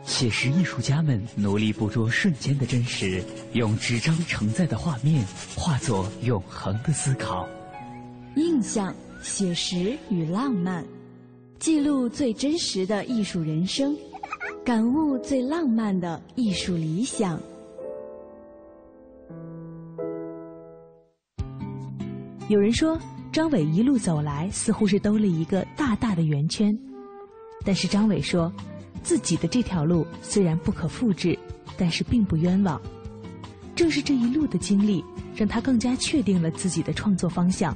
[0.05, 7.47] 写实艺术家们努力捕捉瞬间的真实，用纸张承载的画面化作永恒的思考。
[8.35, 10.85] 印象、写实与浪漫，
[11.59, 13.95] 记录最真实的艺术人生，
[14.63, 17.39] 感悟最浪漫的艺术理想。
[22.49, 22.99] 有人说，
[23.31, 26.75] 张伟一路走来似乎是兜了一个大大的圆圈，
[27.63, 28.51] 但是张伟说。
[29.01, 31.37] 自己的这条路虽然不可复制，
[31.77, 32.79] 但是并不冤枉。
[33.73, 35.01] 正是这一路的经历，
[35.33, 37.75] 让他更加确定了自己的创作方向。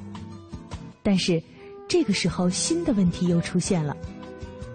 [1.01, 1.41] 但是，
[1.87, 3.95] 这个时候新的问题又出现了：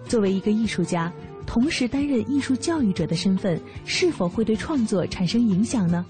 [0.07, 1.13] 作为一个艺术家，
[1.45, 6.03] 同时担任艺术教育者的身份，是否会对创作产生影响呢？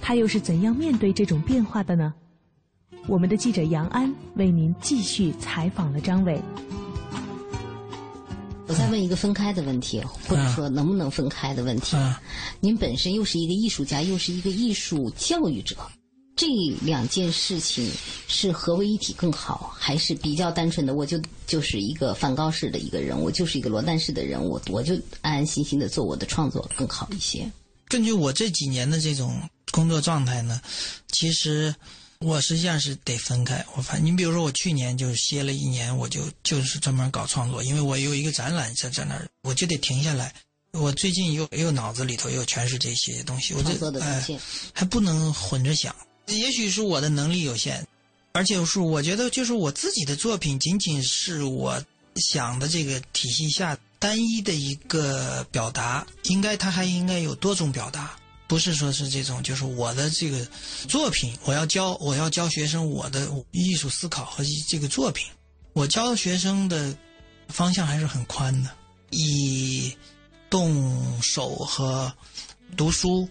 [0.00, 2.14] 他又是怎样面对这种变化的呢？
[3.08, 6.38] 我们的记者杨安为您继续采访了张伟。
[8.66, 11.96] 我再问一个分开的问题，或者说能不能分开的问题。
[12.60, 15.74] 您本身又是一个艺术家，又是一个艺术教育者，
[16.36, 16.46] 这
[16.82, 17.90] 两件事情
[18.26, 20.94] 是合为一体更好，还是比较单纯的？
[20.94, 24.92] 我就就是一个梵高式的一个人我，就是一个罗丹式的人我，我就
[25.22, 27.50] 安安心心的做我的创作更好一些。
[27.88, 29.40] 根据我这几年的这种
[29.70, 30.60] 工作状态呢，
[31.10, 31.74] 其实。
[32.20, 33.64] 我实际上是得分开。
[33.76, 40.34] 我反，你比如说，我去年就歇了一年，我就就是专门搞创作，因为我有一个展览在在那儿，我就得停下来。
[40.72, 44.22] 我最近又又脑子里头又全是这些东西，我这哎
[44.72, 45.94] 还不能混着想。
[46.26, 47.86] 也许是我的能力有限，
[48.32, 51.82] 而且是我觉得就是我自己的作品仅仅是我
[52.16, 58.18] 想的这个体系下单一的一个表达，应该它还应该有多种表达。
[58.48, 60.44] 不是说是这种，就是我的这个
[60.88, 65.26] 作品，我要教我要教学生我的艺术思考和这个作品，
[65.74, 66.96] 我教学生的
[67.48, 68.70] 方向还是很宽的，
[69.10, 69.94] 以
[70.48, 72.10] 动手和
[72.74, 73.28] 读书、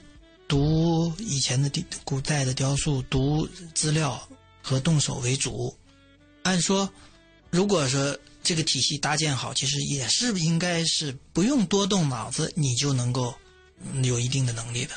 [0.48, 4.22] 读以前的古代的雕塑、读资料
[4.62, 5.76] 和动手为主。
[6.44, 6.88] 按说，
[7.50, 13.34] 如果说这个体系搭建好，其实也是应该是不用多动脑子，你就能够
[14.04, 14.94] 有一定的能力的。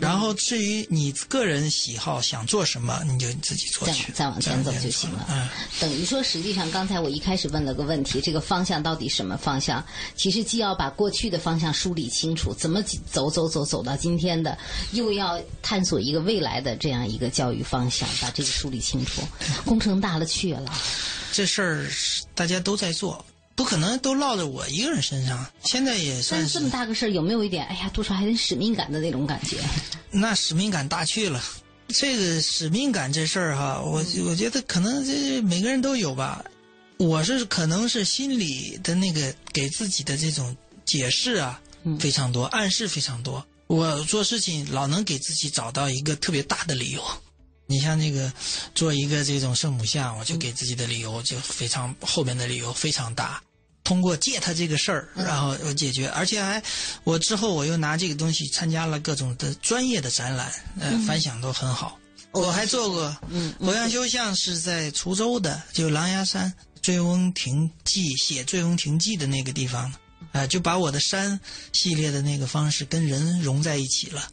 [0.00, 5.26] 然后至于你个人喜好想做什么，你就自己做去，再往前走就行了。
[5.30, 9.84] 嗯，等于说，实际上刚才我一开始问了个问题，这个方向到底什么方向？
[10.16, 14.56] 其实既要把过去的方向梳理清楚，怎么走走走走到今天的，
[14.92, 19.20] 又要探索一个未来的这样一个教育方向，把这个梳理清楚，
[19.66, 20.72] 工程大了去了。
[21.32, 21.86] 这事儿
[22.34, 23.24] 大家都在做。
[23.60, 25.46] 不可能都落在我一个人身上。
[25.62, 29.58] 现在也算是这么大个事儿，有没有一点哎呀，多少还点使命感的那种感觉？
[30.10, 31.44] 那使命感大去了。
[31.88, 36.42] 这个使命感这事儿哈，我我觉得可能这每个人都有吧。
[36.96, 41.60] 我是可能是心里的那个给自己的这种解释啊，
[41.98, 43.46] 非常多，暗示非常多。
[43.66, 47.02] 我做事情老能给自己找到一个特别大的理由。
[47.66, 48.32] 你像那个
[48.74, 53.42] 做一个这种圣母像，我就给自己的理由就非常后面的理由非常大。
[53.82, 56.62] 通过借他这个事儿，然后我解决，而且还
[57.02, 61.98] 我之后我又拿这个东西参加了各种的专业的展览，呃，反响都很好。
[62.32, 66.48] 我还做过，嗯，欧阳修像是在滁州的，就狼牙山
[66.80, 69.92] 《醉翁亭记》写《醉翁亭记》的那个地方，
[70.32, 71.40] 啊，就把我的山
[71.72, 74.28] 系列的那个方式跟人融在一起了，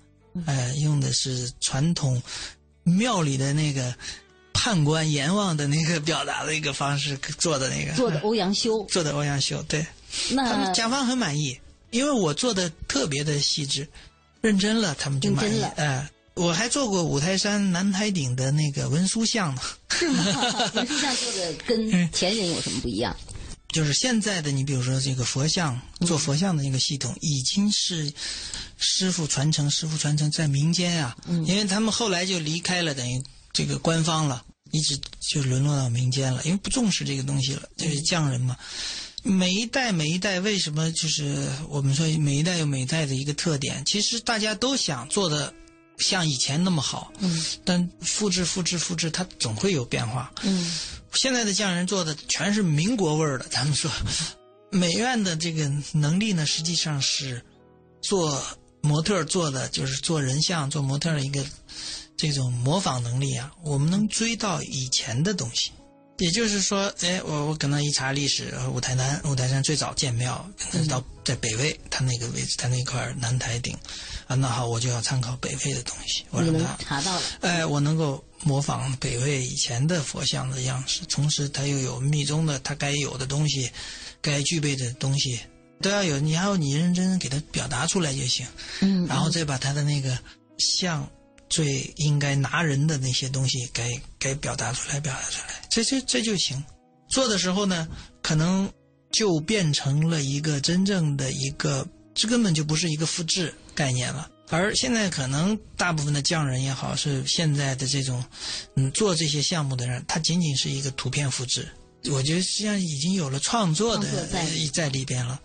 [0.45, 2.21] 呃，用的是传统
[2.83, 3.95] 庙里的那个。
[4.67, 9.87] 判官阎王的那个表达的一个方式做的那个做的欧阳修做的欧阳修对，
[10.31, 11.57] 那甲方很满意，
[11.89, 13.87] 因为我做的特别的细致，
[14.41, 15.61] 认真了，他们就满意。
[15.77, 19.61] 哎，我还做过五台山南台顶的那个文殊像呢。
[19.89, 20.69] 是吗？
[20.73, 23.15] 文殊像做的跟前人有什么不一样？
[23.71, 28.11] 就是现在的你比如说这个佛像做佛像的那个系统，已经是
[28.77, 34.43] 师傅传承，师傅传承在民间啊，因为他们后来就离开了，等于这个官方了。
[34.71, 34.99] 一直
[35.31, 38.55] 就沦落到民间了，因为不重视这个东西了，就是匠人嘛。
[39.23, 43.83] 每一代每一代，为什么就是我们说每一代有每一代的一个特点？
[43.85, 45.53] 其实大家都想做的
[45.97, 50.31] 像以前那么好，嗯，但复制复制复制，它总会有变化。
[50.43, 50.71] 嗯，
[51.13, 53.45] 现在的匠人做的全是民国味儿的。
[53.49, 53.91] 咱们说，
[54.71, 57.43] 美院的这个能力呢，实际上是
[58.01, 58.41] 做
[58.81, 61.45] 模特做的，就是做人像、做模特的一个。
[62.17, 65.71] 这种模仿能力啊，我们能追到以前的东西，
[66.17, 73.77] 也就是说，哎，我我可能一查历史，五台山五台山最早建庙，可能到在北魏，它那个位置，它那块南台顶，
[74.25, 76.25] 啊，那好，我就要参考北魏的东西。
[76.31, 77.21] 我让他查到了？
[77.41, 83.69] 哎，我能够模仿北魏以前的佛像的样式，同时它又有密宗的它该有的东西，
[84.21, 85.39] 该具备的东西
[85.83, 86.19] 都要有。
[86.19, 88.47] 你还有你认真给它表达出来就行，
[88.79, 90.17] 嗯，然后再把它的那个
[90.57, 91.07] 像
[91.49, 93.89] 最应该拿人的那些东西该
[94.19, 96.63] 该表达出来，表达出来，这这这就行。
[97.09, 97.87] 做的时候呢，
[98.21, 98.69] 可能
[99.11, 104.29] 就变成了一个真正的一个，这根本就不是一个复制概念了。
[104.49, 108.23] 而现在可能大部分的匠人也好，是现在的这种，
[108.75, 111.67] 嗯，做这些项目的人，他仅仅是一个图片复制。
[112.09, 114.25] 我觉得实际上已经有了创作的
[114.73, 115.39] 在里边了。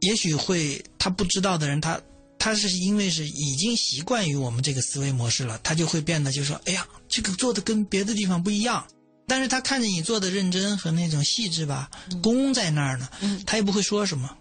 [0.00, 2.00] 也许会他不知道的人，他
[2.38, 8.86] 他是因为是已经习惯于我们这个思维模式了，他就会变得就说：“哎呀，这个做的跟别的地方不一样。”
[9.26, 11.90] 但是他看着你做的认真和那种细致吧，
[12.22, 13.08] 功在那儿呢，
[13.46, 14.36] 他也不会说什么。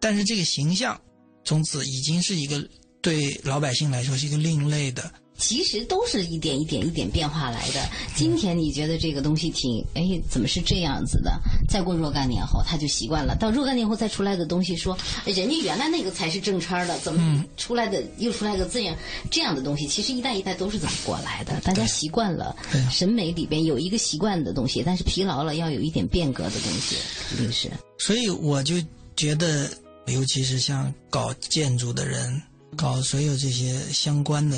[0.00, 1.00] 但是这个形象，
[1.44, 2.68] 从此已经是一个。
[3.02, 5.10] 对老百姓来说是一个另类的，
[5.40, 7.88] 其实都是一点一点一点变化来的。
[8.14, 11.32] 今天你觉得这个东西挺，哎，怎么是这样子的？
[11.66, 13.34] 再过若干年后，他就习惯了。
[13.34, 18.94] 到若干年后再出来的东西，说人家原来那个才是正差的，怎么出来的又出来个这样
[19.30, 19.86] 这样的东西？
[19.88, 22.54] 其实一代一代都是这么过来的，大家习惯了。
[22.90, 26.96] 审美里边有一个习惯的东西，但是疲劳了要有一点变革的东西，
[27.30, 27.70] 肯定是。
[27.98, 28.76] 所以我就
[29.16, 29.70] 觉得，
[30.06, 32.42] 尤其是像搞建筑的人。
[32.76, 34.56] 搞所有这些相关的，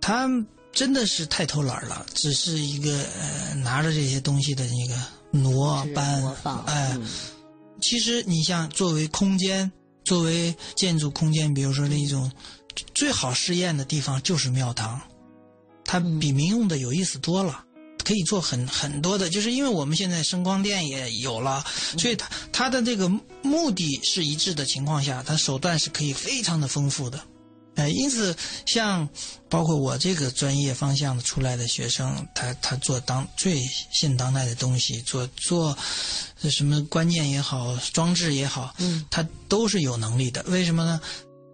[0.00, 0.28] 他
[0.72, 4.94] 真的是太偷懒了，只是一个呃拿着这些东西的那个
[5.30, 6.24] 挪搬，
[6.66, 6.96] 哎，
[7.80, 9.70] 其实你像作为空间，
[10.04, 12.30] 作为建筑空间，比如说那种
[12.94, 15.00] 最好试验的地方就是庙堂，
[15.84, 17.64] 它比民用的有意思多了。
[18.02, 21.64] 可以做很很多的，就是因为我们现在声光电也有了，
[21.96, 23.08] 所以它它的这个
[23.42, 27.22] 目的是一致的情况下，它手段是可以非常的丰富的，
[27.76, 29.08] 呃，因此像
[29.48, 33.62] 包括我这个专业方向的出来的学生，他他做当最
[33.92, 35.76] 现当代的东西，做做
[36.42, 40.42] 什么观念也好，装置也好，嗯，他都是有能力的。
[40.44, 41.00] 为什么呢？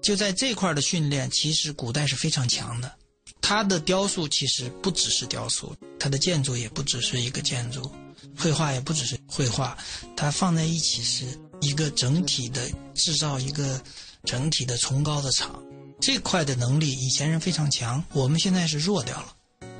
[0.02, 2.92] 就在这块的训练，其实古代是非常强的。
[3.40, 7.92] 它的雕塑其实不只是雕塑，它的建筑也不只是一个建筑，
[8.36, 9.76] 绘画也不只是绘画，
[10.16, 11.24] 它放在一起是
[11.60, 13.80] 一个整体的制造一个
[14.24, 15.62] 整体的崇高的场。
[16.00, 19.26] 这块的能力以前人非常强，我们现在是弱掉了，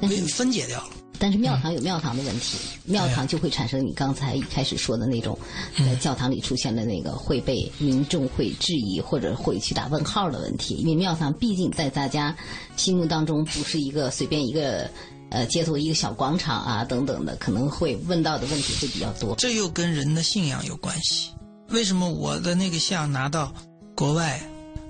[0.09, 0.91] 被分解掉了。
[1.19, 5.39] 但是庙堂有庙堂的问题，庙堂就会产生你刚才一开始说的那种，
[5.79, 10.75] 在教堂里出现的那个会被民众会质疑或者会去打问号的问题。
[10.75, 12.37] 因为庙堂毕竟在大家
[12.77, 14.91] 心目当中不是一个随便一个
[15.31, 19.35] 呃街头一个小广场啊等等的，可能会问到的问题会比较多。
[19.37, 21.31] 这又跟人的信仰有关系。
[21.71, 23.55] 为什么我的那个像拿到
[23.97, 24.39] 国外，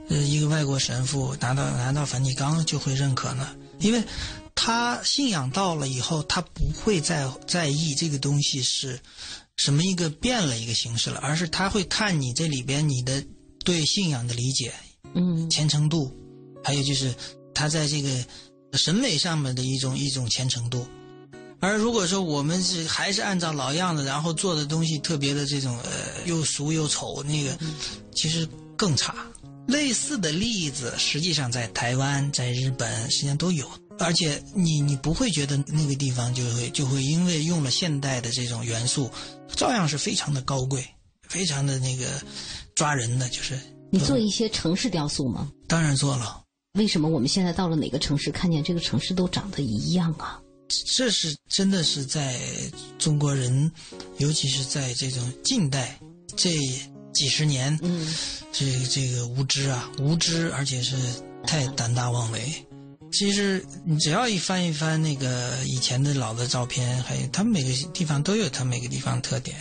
[0.09, 3.55] 呃一个外国神父拿到拿到梵蒂冈就会认可呢？
[3.81, 4.03] 因为。
[4.59, 8.99] 他信仰到了以后，他不会再在意这个东西是
[9.59, 13.23] 什么一个变了一个形式了，而是他会看你这里边你的
[13.67, 14.73] 对信仰的理解，
[15.15, 16.11] 嗯，虔诚度，
[16.65, 17.15] 还有就是
[17.55, 18.09] 他在这个
[18.73, 20.87] 审美上面的一种一种虔诚度。
[21.61, 25.91] 而如果说我们是还是按照老样子，然后做的东西特别的这种呃
[26.25, 27.57] 又俗又丑，那个
[28.15, 29.15] 其实更差。
[29.67, 33.69] 类似的例子，实际上在台湾、在日本，实际上都有。
[33.99, 39.11] 而且你你不会觉得那个地方就会就会因为用了现代的这种元素，
[39.49, 40.87] 照样是非常的高贵，
[41.29, 42.07] 非常的那个
[42.75, 43.29] 抓人的。
[43.31, 43.59] 就是
[43.91, 45.51] 你做一些城市雕塑吗？
[45.67, 46.43] 当然做了。
[46.75, 50.39] 为什么我们现在到了哪个城市，看见这个城市都长得一样啊？
[50.69, 52.39] 这是真的是在
[52.99, 53.73] 中国人，
[54.19, 55.99] 尤其是在这种近代
[56.37, 56.53] 这
[57.17, 58.07] 几十年，嗯，
[58.53, 60.95] 这这个无知啊，无知，而且是
[61.45, 62.41] 太胆大妄为。
[63.11, 69.57] 其实你只要一翻一翻那个以前的老的照片，还有他们每个地方都有他每个地方特点，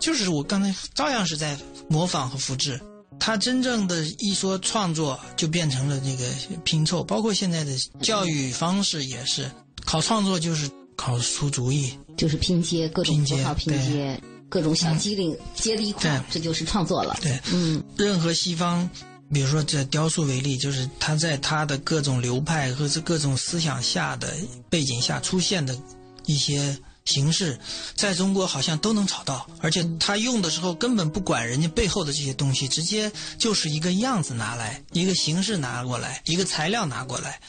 [0.00, 1.56] 就是我刚才照样是在
[1.88, 2.80] 模仿和复制。
[3.18, 6.28] 他真正的一说创作，就变成了那个
[6.64, 7.02] 拼凑。
[7.04, 9.50] 包括现在的教育方式也是，
[9.84, 17.16] 考创作就是考出主意，就是拼接各种符号拼接，各种小机灵接在一块，这就是创作了。
[17.20, 18.88] 对，嗯，任何西方。
[19.28, 24.32] 比如说，这雕塑为例，就是他在他的各种流派和这各种思想下的
[24.70, 25.76] 背景下出现的
[26.26, 27.58] 一些形式，
[27.94, 37.40] 在中国好像都能找到，而且他用的时候根本不管人家背后的这些东西，直接就是一个样子拿来，一个形式拿过来，一个材料拿过来，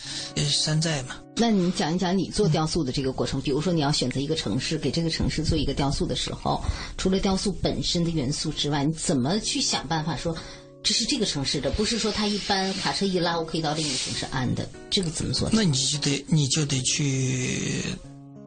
[0.49, 1.15] 山寨嘛。
[1.35, 6.61] 那你讲一讲你做雕塑的这个过程，比如说你要选择一个城市，给这个城市做一个雕塑的时候，
[6.97, 10.35] 除了雕塑本身的元素之外，你怎么去想办法说？
[10.83, 14.69] 这是这个城市的，不是说他一般卡车一拉，我可以到另一个城市安的。
[14.89, 15.49] 这个怎么做？
[15.51, 17.83] 那你就得，你就得去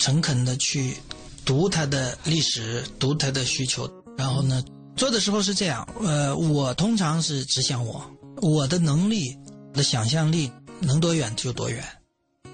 [0.01, 0.97] 诚恳的去
[1.45, 4.65] 读他的历史，读他的需求，然后呢，
[4.97, 8.03] 做的时候是这样，呃，我通常是只想我，
[8.41, 9.37] 我的能力、
[9.75, 11.85] 的想象力能多远就多远，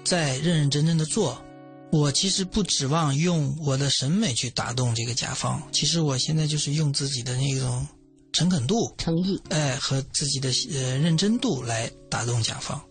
[0.03, 1.41] 再认认真真的做。
[1.89, 7.87] 我其实不指望用我的审美去打动这个甲方，其实我现在就是用自己的那种
[8.33, 12.81] 诚恳度、诚意，哎，和自己的呃认真度来打动甲方。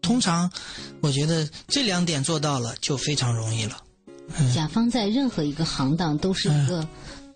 [0.00, 0.50] 通常，
[1.00, 3.80] 我觉得这两点做到了就非常容易了。
[4.54, 6.86] 甲方在任何一个行当都是一个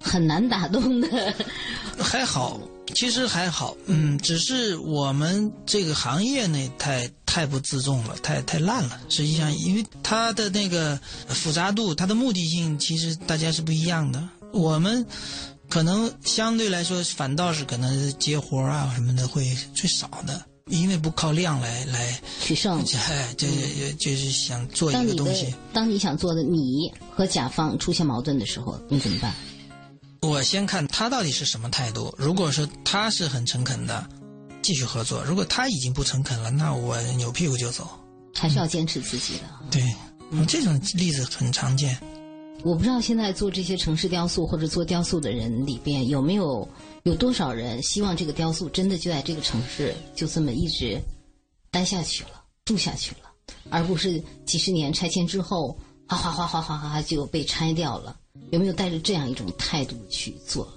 [0.00, 1.34] 很难打动的。
[1.98, 2.60] 还好，
[2.94, 9.00] 其实还好，嗯，只是我们这个行业呢太太不自重了，太太烂了。
[9.08, 14.22] 实际上，因为它的那个复杂度、它的目的性，其实大家是不一样的。
[14.52, 15.04] 我们
[15.68, 20.44] 可能相对来说，反倒是可能接活啊什么的会最少的。
[20.68, 23.46] 因为不靠量来来取胜，哎，这
[24.00, 25.54] 就是想做一个东西。
[25.72, 29.32] 当你想做的，你和甲方出现矛盾的时候，你怎么办？
[30.22, 32.12] 我先看他到底是什么态度。
[32.18, 34.04] 如果说他是很诚恳的，
[34.60, 37.88] 继续合作；如果他已经不诚恳了，那我扭屁股就走。
[38.34, 39.44] 还是要坚持自己的。
[39.70, 39.82] 对，
[40.46, 41.96] 这种例子很常见。
[42.62, 46.68] 我不知道现在做这些城市雕塑或者做雕塑的人里边有没有。
[47.04, 51.00] 有多少人希望这个雕塑真的就在这个城市就这么一直
[51.70, 52.30] 待下去了、
[52.64, 53.30] 住下去了，
[53.70, 55.78] 而不是几十年拆迁之后
[56.08, 58.18] 哗哗哗哗哗哗就被拆掉了？
[58.50, 60.68] 有没有带着这样一种态度去做？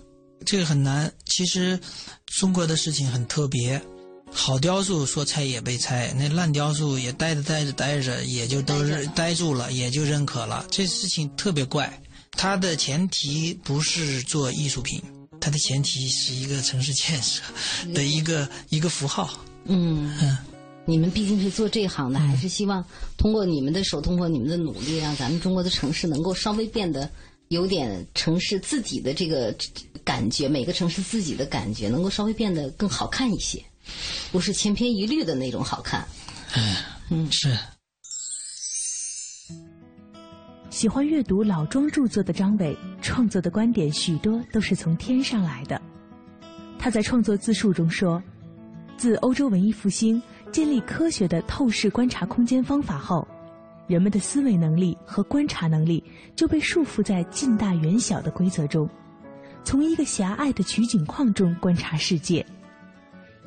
[0.46, 1.12] 这个很难。
[1.26, 1.80] 其实
[2.28, 3.82] 中国的事情很特别，
[4.32, 10.66] 好雕塑说拆也被拆，那烂雕塑也待着待着待着也就都是待住了，也就认可了。
[10.72, 12.02] 这事情特别怪，
[12.32, 15.02] 它的前提不是做艺术品。
[15.42, 17.42] 它的前提是一个城市建设
[17.94, 19.30] 的一个一个符号。
[19.66, 20.38] 嗯嗯，
[20.86, 22.84] 你们毕竟是做这行的，还是希望
[23.18, 27.10] 通过你们的手，通过你们的努力，让咱们中国的城市能够稍微变得
[27.48, 29.56] 有点城市自己的这个
[30.04, 33.64] 感觉，每个城市自己的感觉能够稍微变得更好看一些，
[34.32, 36.08] 不是千篇一律的那种好看。
[36.56, 36.76] 嗯
[37.10, 37.58] 嗯是。
[40.70, 45.82] 喜欢阅读老庄著作的张伟，创作的观点许多都是从天上来的。
[46.78, 48.22] 他在创作自述中说
[48.96, 50.22] ：“自欧洲文艺复兴
[50.52, 53.28] 建立科学的透视观察空间方法后，
[53.88, 56.02] 人们的思维能力和观察能力
[56.36, 58.88] 就被束缚在近大远小的规则中，
[59.64, 62.46] 从一个狭隘的取景框中观察世界。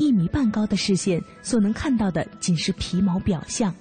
[0.02, 3.72] 一米半高的视线所能看到的仅是皮毛表象。”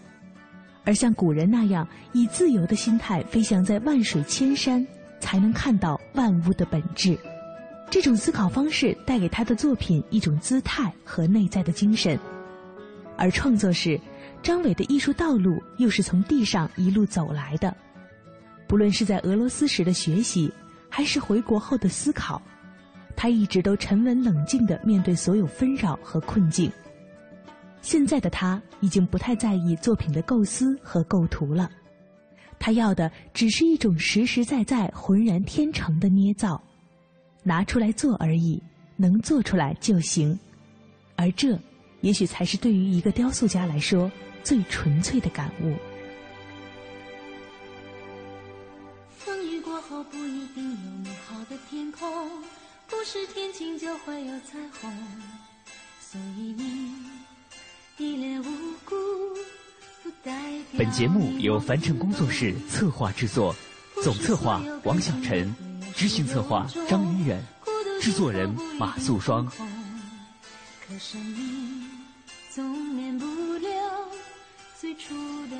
[0.86, 4.86] 而像古人那样以自由的心态飞翔在万水千山，
[5.19, 7.17] 才能看到万物的本质。
[7.89, 12.17] 这种思考方式带给他的作品一种姿态和内在的精神。
[13.17, 13.99] 而创作时，
[14.41, 17.76] 张伟的艺术道路又是从地上一路走来的。
[18.67, 20.51] 不论是在俄罗斯时的学习，
[20.89, 22.41] 还是回国后的思考，
[23.16, 26.72] 他一直都沉稳冷静地面对所有纷扰和困境。
[27.82, 31.70] 现在的他已经不太在意作品的构思和构图了，
[32.59, 36.62] 他要的只是一种实实在在、浑然天成的捏造，
[37.41, 38.62] 拿出来做而已，
[38.97, 40.38] 能做出来就行。
[41.16, 41.57] 而这，
[42.01, 44.12] 也许才是对于一个雕塑家来说
[44.43, 45.76] 最纯粹的感悟。
[49.18, 52.07] 风雨过后不一定有美好的天空，
[52.91, 54.93] 不是天晴就会有彩虹，
[56.01, 56.93] 所以你
[57.97, 58.45] 一脸无
[58.85, 58.95] 辜。
[60.77, 63.55] 本节目由凡尘工作室策划制作，
[64.03, 65.55] 总策划王小晨，
[65.95, 67.41] 执行策划张云远，
[68.01, 69.45] 制作人马素双。
[69.45, 71.87] 可是你
[72.49, 74.09] 总免不了
[74.79, 75.15] 最初
[75.47, 75.55] 的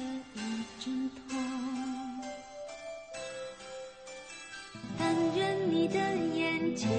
[6.82, 6.90] 情，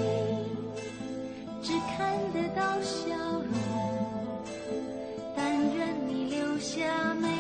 [1.61, 3.53] 只看得到笑容。
[5.37, 7.32] 但愿你留下美。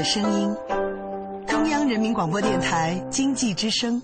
[0.00, 0.56] 的声音。
[1.46, 4.00] 中央人民广播电台经济之声。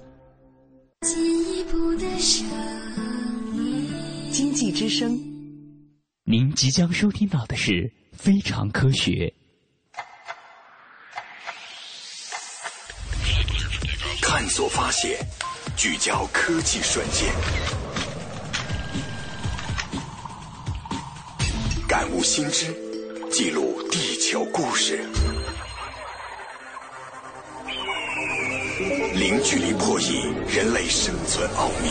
[1.01, 2.47] 进一步的声
[3.55, 3.89] 音。
[4.31, 5.19] 经济之声。
[6.25, 7.73] 您即将收听到的是
[8.13, 9.11] 《非常科学》。
[14.21, 15.19] 探索发现，
[15.79, 17.33] 聚焦科技瞬间，
[21.89, 22.67] 感悟新知，
[23.31, 25.03] 记录地球故事，
[29.49, 31.89] 距离破译人类生存奥秘，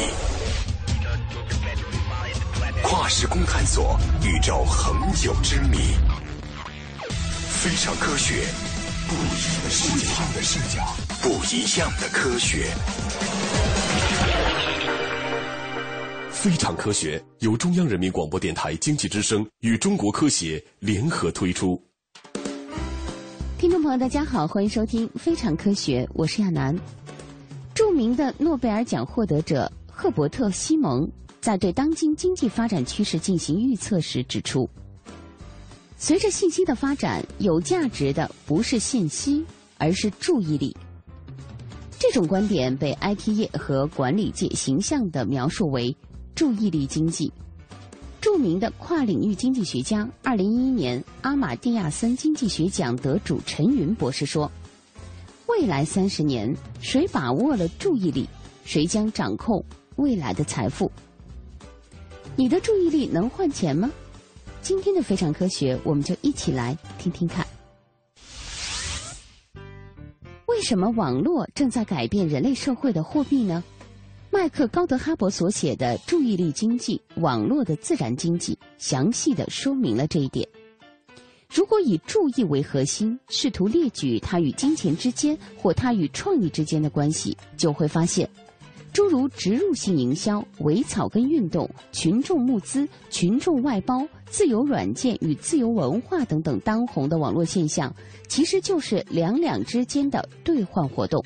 [2.83, 5.77] 跨时空探索宇宙恒久之谜。
[7.47, 8.43] 非常科学，
[9.07, 10.85] 不一样的视角，
[11.21, 12.67] 不一样的科学。
[16.29, 21.81] 非常科学由中央人民广播电台经济之声与中国科协联合推出。
[23.57, 26.77] 听众朋友，大家好，欢迎收听《非常科学》，我是亚楠。
[27.75, 31.07] 著名的诺贝尔奖获得者赫伯特·西蒙
[31.41, 34.67] 在对当今经济发展趋势进行预测时指出，
[35.97, 39.43] 随着信息的发展，有价值的不是信息，
[39.77, 40.75] 而是注意力。
[41.99, 45.93] 这种观点被 IT 业和管理界形象地描述为
[46.33, 47.29] “注意力经济”。
[48.21, 54.49] 著名的跨领域经济学家、二零一一年阿马蒂亚森经济学奖得主陈云博士说
[55.47, 58.27] ：“未来三十年，谁把握了注意力，
[58.63, 59.63] 谁将掌控
[59.97, 60.91] 未来的财富。”
[62.35, 63.89] 你的注意力能换钱吗？
[64.61, 67.45] 今天的非常科学，我们就一起来听听看。
[70.47, 73.63] 为什么网络正在改变人类社会的货币呢？
[74.31, 80.47] 麦克高德哈伯所写的《注意力经济：网络的自然经济》详细的说明了这一点。
[81.53, 88.29] 如果以注意为核心，试图列举它与金钱之间或它与创意之间的关系，就会发现，
[88.91, 97.93] 诸如植入性营销、伪草根运动、群众募资、群众外包、自由软件与自由文化等等当红的网络现象，
[98.27, 101.23] 其实就是两两之间的兑换活动。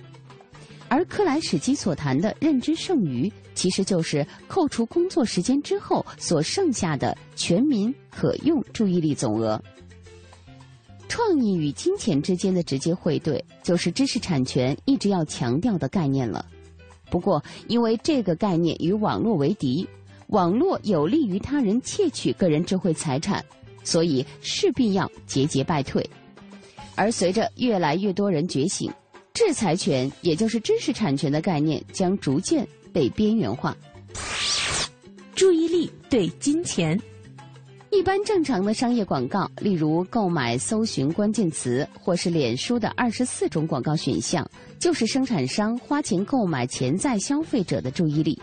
[0.90, 9.62] 而克莱史基所谈的认知剩余，其实就是扣除工作时间之后所剩下的全民可用注意力总额。
[11.10, 16.46] 创意与金钱之间的直接汇兑，就是知识产权一直要强调的概念了。
[17.10, 19.86] 不过，因为这个概念与网络为敌，
[20.28, 23.44] 网络有利于他人窃取个人智慧财产，
[23.84, 26.08] 所以势必要节节败退。
[26.94, 28.92] 而随着越来越多人觉醒，
[29.34, 33.76] 制裁权，也就是知识产权的概念，将逐渐被边缘化。
[35.34, 37.02] 注意力对金钱，
[37.92, 48.40] 一般正常的商业广告，例如购买搜寻关键词，或是脸书的二十四种广告选项，就是生产商花钱购买潜在消费者的注意力。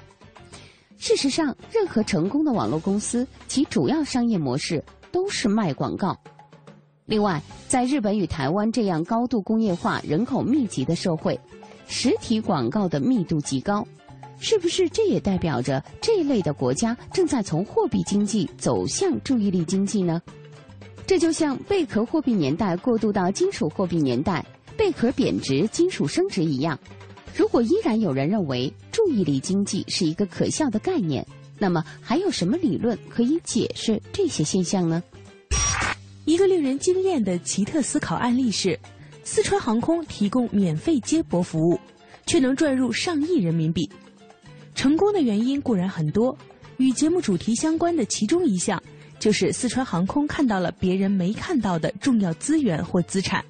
[0.98, 4.82] 事实上，任何成功的网络公司，其主要商业模式
[5.12, 6.18] 都是卖广告。
[7.04, 11.38] 另外，在日本与台湾这样高度工业化、人口密集的社会，
[11.86, 13.86] 实体广告的密度极高，
[14.38, 20.20] 是不是这也代表着这一类的国家正在从货币经济走向注意力经济呢？
[21.06, 24.44] 这就像贝壳货币年代过渡到金属货币年代，
[24.76, 26.78] 贝壳贬值，金属升值一样。
[27.36, 31.26] 如果依然有人认为注意力经济是一个可笑的概念，
[31.58, 35.02] 那么还有什么理论可以解释这些现象呢？
[36.24, 38.78] 一个令人惊艳的奇特思考案例是，
[39.22, 41.78] 四川航空提供免费接驳服务，
[42.26, 43.88] 却能赚入上亿人民币。
[44.76, 46.36] 成功的原因固然很多，
[46.76, 48.80] 与节目主题相关的其中一项，
[49.18, 53.42] 就是四川航空看到了别人没看到的重要资源或资产。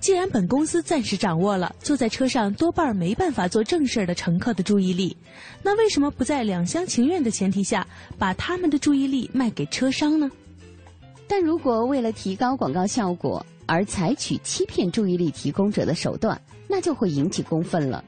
[0.00, 5.16] 既然本公司暂时掌握了坐在车上多半没办法做正事儿的乘客的注意力，
[5.62, 7.86] 那为什么不在两厢情愿的前提下，
[8.18, 10.28] 把他们的注意力卖给车商呢？
[11.28, 18.04] 但如果为了提高广告效果而采取欺骗注意力提供者的手段，那就会引起公愤了。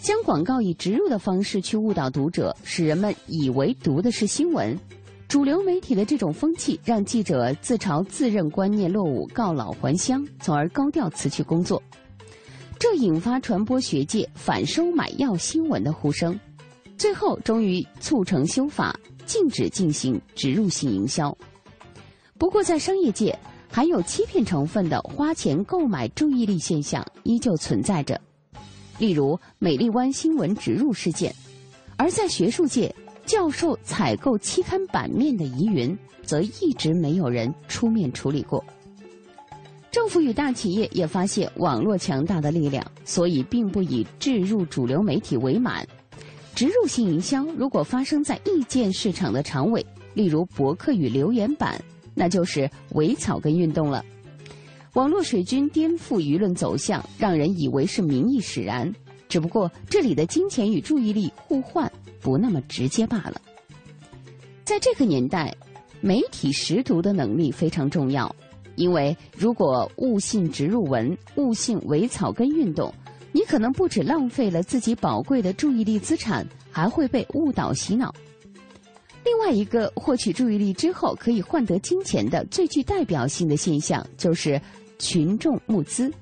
[0.00, 4.78] 将广告以植入的方式去误导读者，使人们以为读的是新闻。
[5.28, 11.82] 主流媒体的这种风气，让记者自嘲自认观念落伍、告老还乡，从而高调辞去工作。
[12.78, 16.38] 这引发传播学界反收买要新闻的呼声，
[16.96, 21.36] 最后终于促成修法，禁止进行植入性营销。
[22.38, 28.18] 不过，在商业界，含有欺骗成分的花钱购买注意力现象依旧存在着，
[28.98, 31.30] 例如美丽湾新闻植入事件；
[31.96, 32.94] 而在学术界，
[33.24, 38.64] 教授采购期刊版面的疑云，则一直没有人出面处理过。
[39.90, 45.86] 政府与大企业也发现网络强大的力量，所以并不以置入主流媒体为满。
[46.54, 51.80] 植入性营销如果发生在意见市场的长尾，例如博客与留言板，
[52.14, 54.04] 那就是伪草根运动了。
[54.98, 58.92] 网络水军颠覆舆论走向，让人以为是民意使然。
[59.28, 61.88] 只不过这里的金钱与注意力互换
[62.20, 63.40] 不那么直接罢了。
[64.64, 65.54] 在这个年代，
[66.00, 68.34] 媒体识读的能力非常重要，
[68.74, 72.92] 因为如果误信植入文、误信伪草根运动，
[73.30, 78.12] 你可能不止浪费了自己宝贵的注意力资产，还会被误导洗脑。
[79.24, 84.60] 另外一个获取注意力之后可以换得金钱的最具代表性的现象，就是
[84.98, 86.12] 群众募资。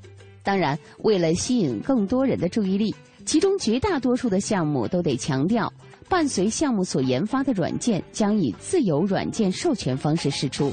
[0.43, 5.73] 当然，为了吸引更多人的注意力，其中绝大多数的项目都得强调，
[6.09, 10.73] 伴随项目所研发的软件将以自由软件授权方式释出。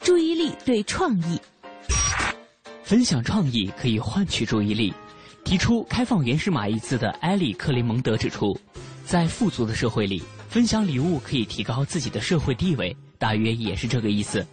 [0.00, 1.40] 注意力对创意，
[2.82, 4.92] 分享创意可以换取注意力。
[5.44, 8.56] 提出开放原始码一词的埃里克雷蒙德指出，
[9.04, 14.46] 在富足的社会里，分享礼物可以提高自己的社会地位，大约也是这个意思。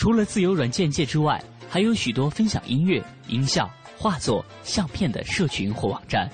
[0.00, 1.38] 除了自由软件界之外，
[1.68, 6.26] 还有许多分享音乐、音效、画作、相片的社群或网站。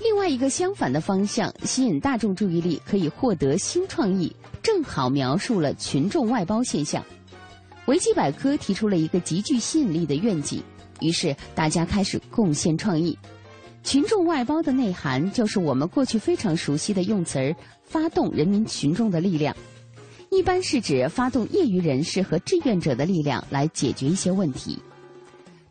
[0.00, 7.04] 另外一个相反的方向，吸引大众注意力可以获得新创意，正好描述了群众外包现象。
[7.84, 10.62] 维基百科提出了一个极具吸引力的愿景，
[11.02, 13.18] 于是大家开始贡献创意。
[13.82, 17.54] 群众外包的内涵就是我们过去非常熟悉的用词儿——
[17.84, 19.54] 发动人民群众的力量。
[20.34, 24.76] 一般是指发动业余人士和志愿者的力量来解决一些问题。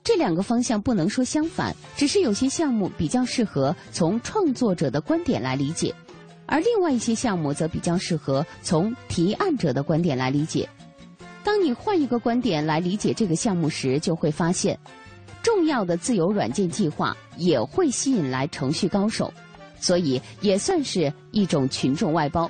[0.03, 5.93] 这两个方向不能说相反，只是有些项目比较适合从创作者的观点来理解，
[6.45, 10.67] 而另外一些项目则比较适合从提案者的观点来理解。
[11.43, 14.79] 当你换一个观点来理解这个项目时，就会发现，
[15.41, 19.33] 重要的自由软件计划也会吸引来程序高手，
[19.77, 22.49] 所以也算是一种群众外包。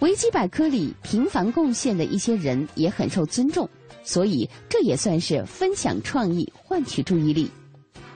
[0.00, 3.68] 维基百科里频繁贡献的一些人也很受尊重，
[4.02, 7.50] 所以这也算是分享创意换取注意力。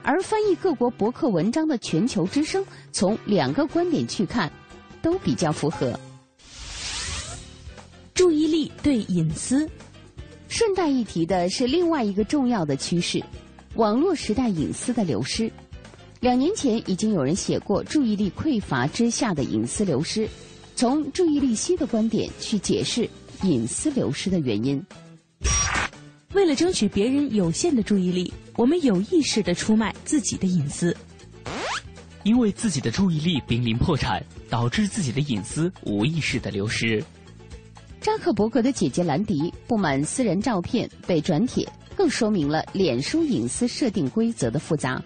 [0.01, 4.51] 而翻译各国博客文章的全球之声，从两个观点去看，
[5.01, 5.97] 都比较符合。
[8.15, 9.69] 注意力对隐私，
[10.47, 13.23] 顺带一提的是另外一个重要的趋势：
[13.75, 15.51] 网络时代隐私的流失。
[16.19, 20.27] 两年前已经有人写过注意力匮乏之下的隐私流失。
[20.75, 23.09] 从注意力稀的观点去解释
[23.43, 24.83] 隐私流失的原因。
[26.33, 30.95] 为了争取别人有限的注意力，我们有意识的出卖自己的隐私。
[32.23, 37.01] 因为自己的注意力濒临破产，导致自己的隐私无意识的流失。
[38.01, 45.01] 扎克伯格的姐姐兰迪不满私人照片被转帖，更说明了脸书隐私设定规则的复杂。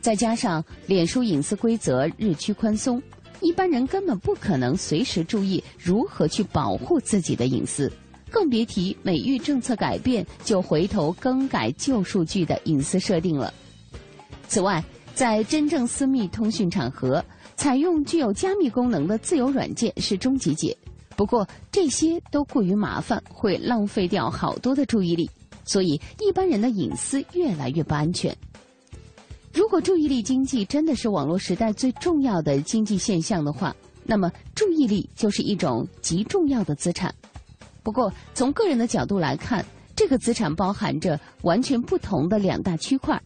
[0.00, 3.02] 再加上脸书隐私规则日趋宽松。
[3.40, 7.90] 一般人根本不可能随时注意如何去保护自己的隐私，
[8.30, 13.52] 更别提美育政策改变就回头更改旧数据的隐私设定了。
[14.46, 14.82] 此外，
[15.14, 17.24] 在真正私密通讯场合，
[17.56, 20.76] 采用具有加密功能的自由软件是终极解。
[21.16, 25.28] 不过，这些都过于麻烦，会浪费掉好多的注意力，
[25.64, 28.34] 所以一般人的隐私越来越不安全。
[29.52, 33.74] 如果注意力经济真的是网络时代最重要的经济现象的话，
[34.04, 37.12] 那么注意力就是一种极重要的资产。
[37.82, 39.64] 不过，从个人的角度来看，
[39.96, 43.20] 这个资产包含着完全不同的两大区块。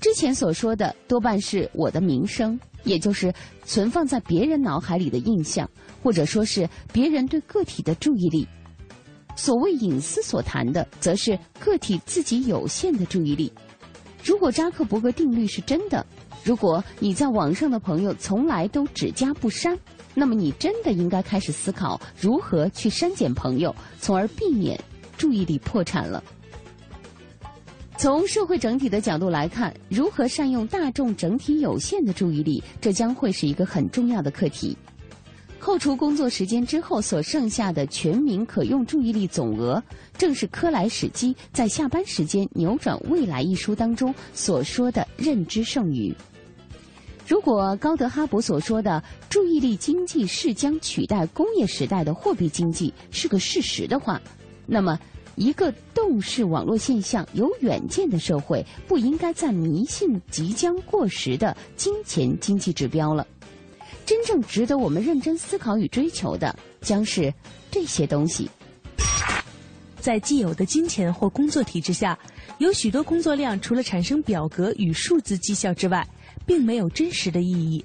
[0.00, 3.32] 之前所说的多半是我的名声，也就是
[3.64, 5.68] 存放在别人脑海里的印象，
[6.02, 8.46] 或者说是别人对个体的注意力。
[9.36, 13.52] 所谓隐私所谈的，则是个体自己有限的注意力。
[14.22, 16.04] 如果扎克伯格定律是真的，
[16.44, 19.78] 如果你在网上的朋友从来都只加不删，
[20.14, 24.78] 那么你真的应该开始思考如何去删减朋友，从而避免
[25.16, 26.22] 注意力破产了。
[27.96, 34.76] 从社会整体的角度来看，如何善用大众整体有限的注意力，这将会是一个很重要的课题。
[35.60, 39.82] 扣除工作时间之后所剩下的全民可用注意力总额，
[40.16, 46.14] 正是科莱史基在《下班时间扭转未来》一书当中所说的认知剩余。
[47.26, 54.18] 如果高德哈伯所说的注意力经济是将取代工业时代的货币经济是个事实的话，
[54.64, 54.98] 那么
[55.34, 63.26] 一个动视网络现象有远见的社会，不应该再迷信即将过时的金钱经济指标了。
[64.08, 67.30] 真正值得我们认真思考与追求的，将是
[67.70, 68.48] 这些东西：
[70.00, 72.18] 在既有的金钱或工作体制下，
[72.56, 76.08] 有许多工作量除了产生表格与数字绩效之外，
[76.46, 77.84] 并没有真实的意义。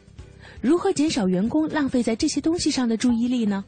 [0.62, 3.66] 如何减少员工浪费在这些东西上的注意力呢？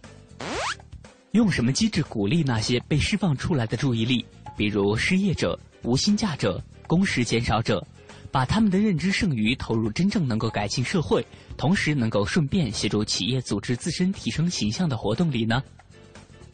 [1.31, 4.25] 用什么机制鼓励那些被释放出来的注意力？
[4.55, 7.85] 比如失业者、无薪假者、工时减少者，
[8.31, 11.25] 把他们的认知剩余投入真正能够改进社会，
[11.57, 15.63] 同时能够顺便协助企业组织自身提升形象的活动里呢？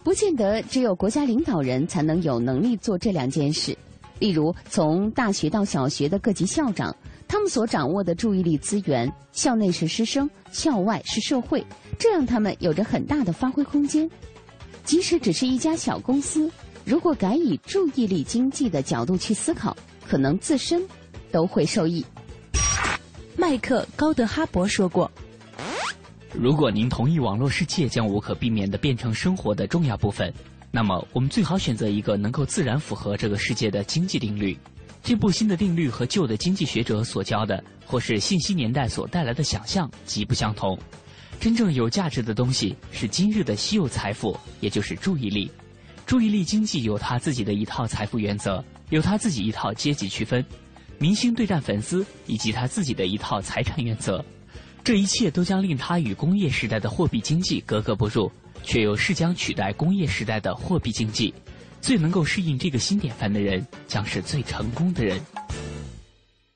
[0.03, 3.77] 不见得只有国家领导人才能有能力做这两件事。
[4.19, 6.95] 例如，从大学到小学的各级校长，
[7.27, 11.65] 他们所掌握的注意力资源，校内是师生，校外是社会，
[11.97, 14.07] 这让他们有着很大的发挥空间。
[14.83, 16.51] 即使只是一家小公司，
[16.85, 19.75] 如果改以注意力经济的角度去思考，
[20.07, 20.81] 可能自身
[21.31, 22.05] 都会受益。
[23.37, 25.09] 麦克高德哈伯说过。
[26.33, 30.33] 如果您同意网络世界将无可避免地变成生活的重要部分，
[30.71, 34.57] 那么我们最好选择一个能够自然符合这个世界的经济定律。
[35.03, 40.77] 这部新的定律和旧的经济学者所教的，或是信息年代所带来的想象极不相同。
[41.39, 45.51] 真正有价值的东西是今日的稀有财富，也就是注意力。
[46.05, 50.45] 注意力经济有它自己的一套财富原则，有它自己一套阶级区分，
[51.01, 54.23] 明星对战粉丝，以及他自己的一套财产原则。
[54.83, 58.31] 这一切都将令他与工业时代的货币经济格格不入，
[58.61, 61.33] 却又是将取代工业时代的货币经济。
[61.81, 65.19] 最能够适应这个新典范的人，将是最成功的人。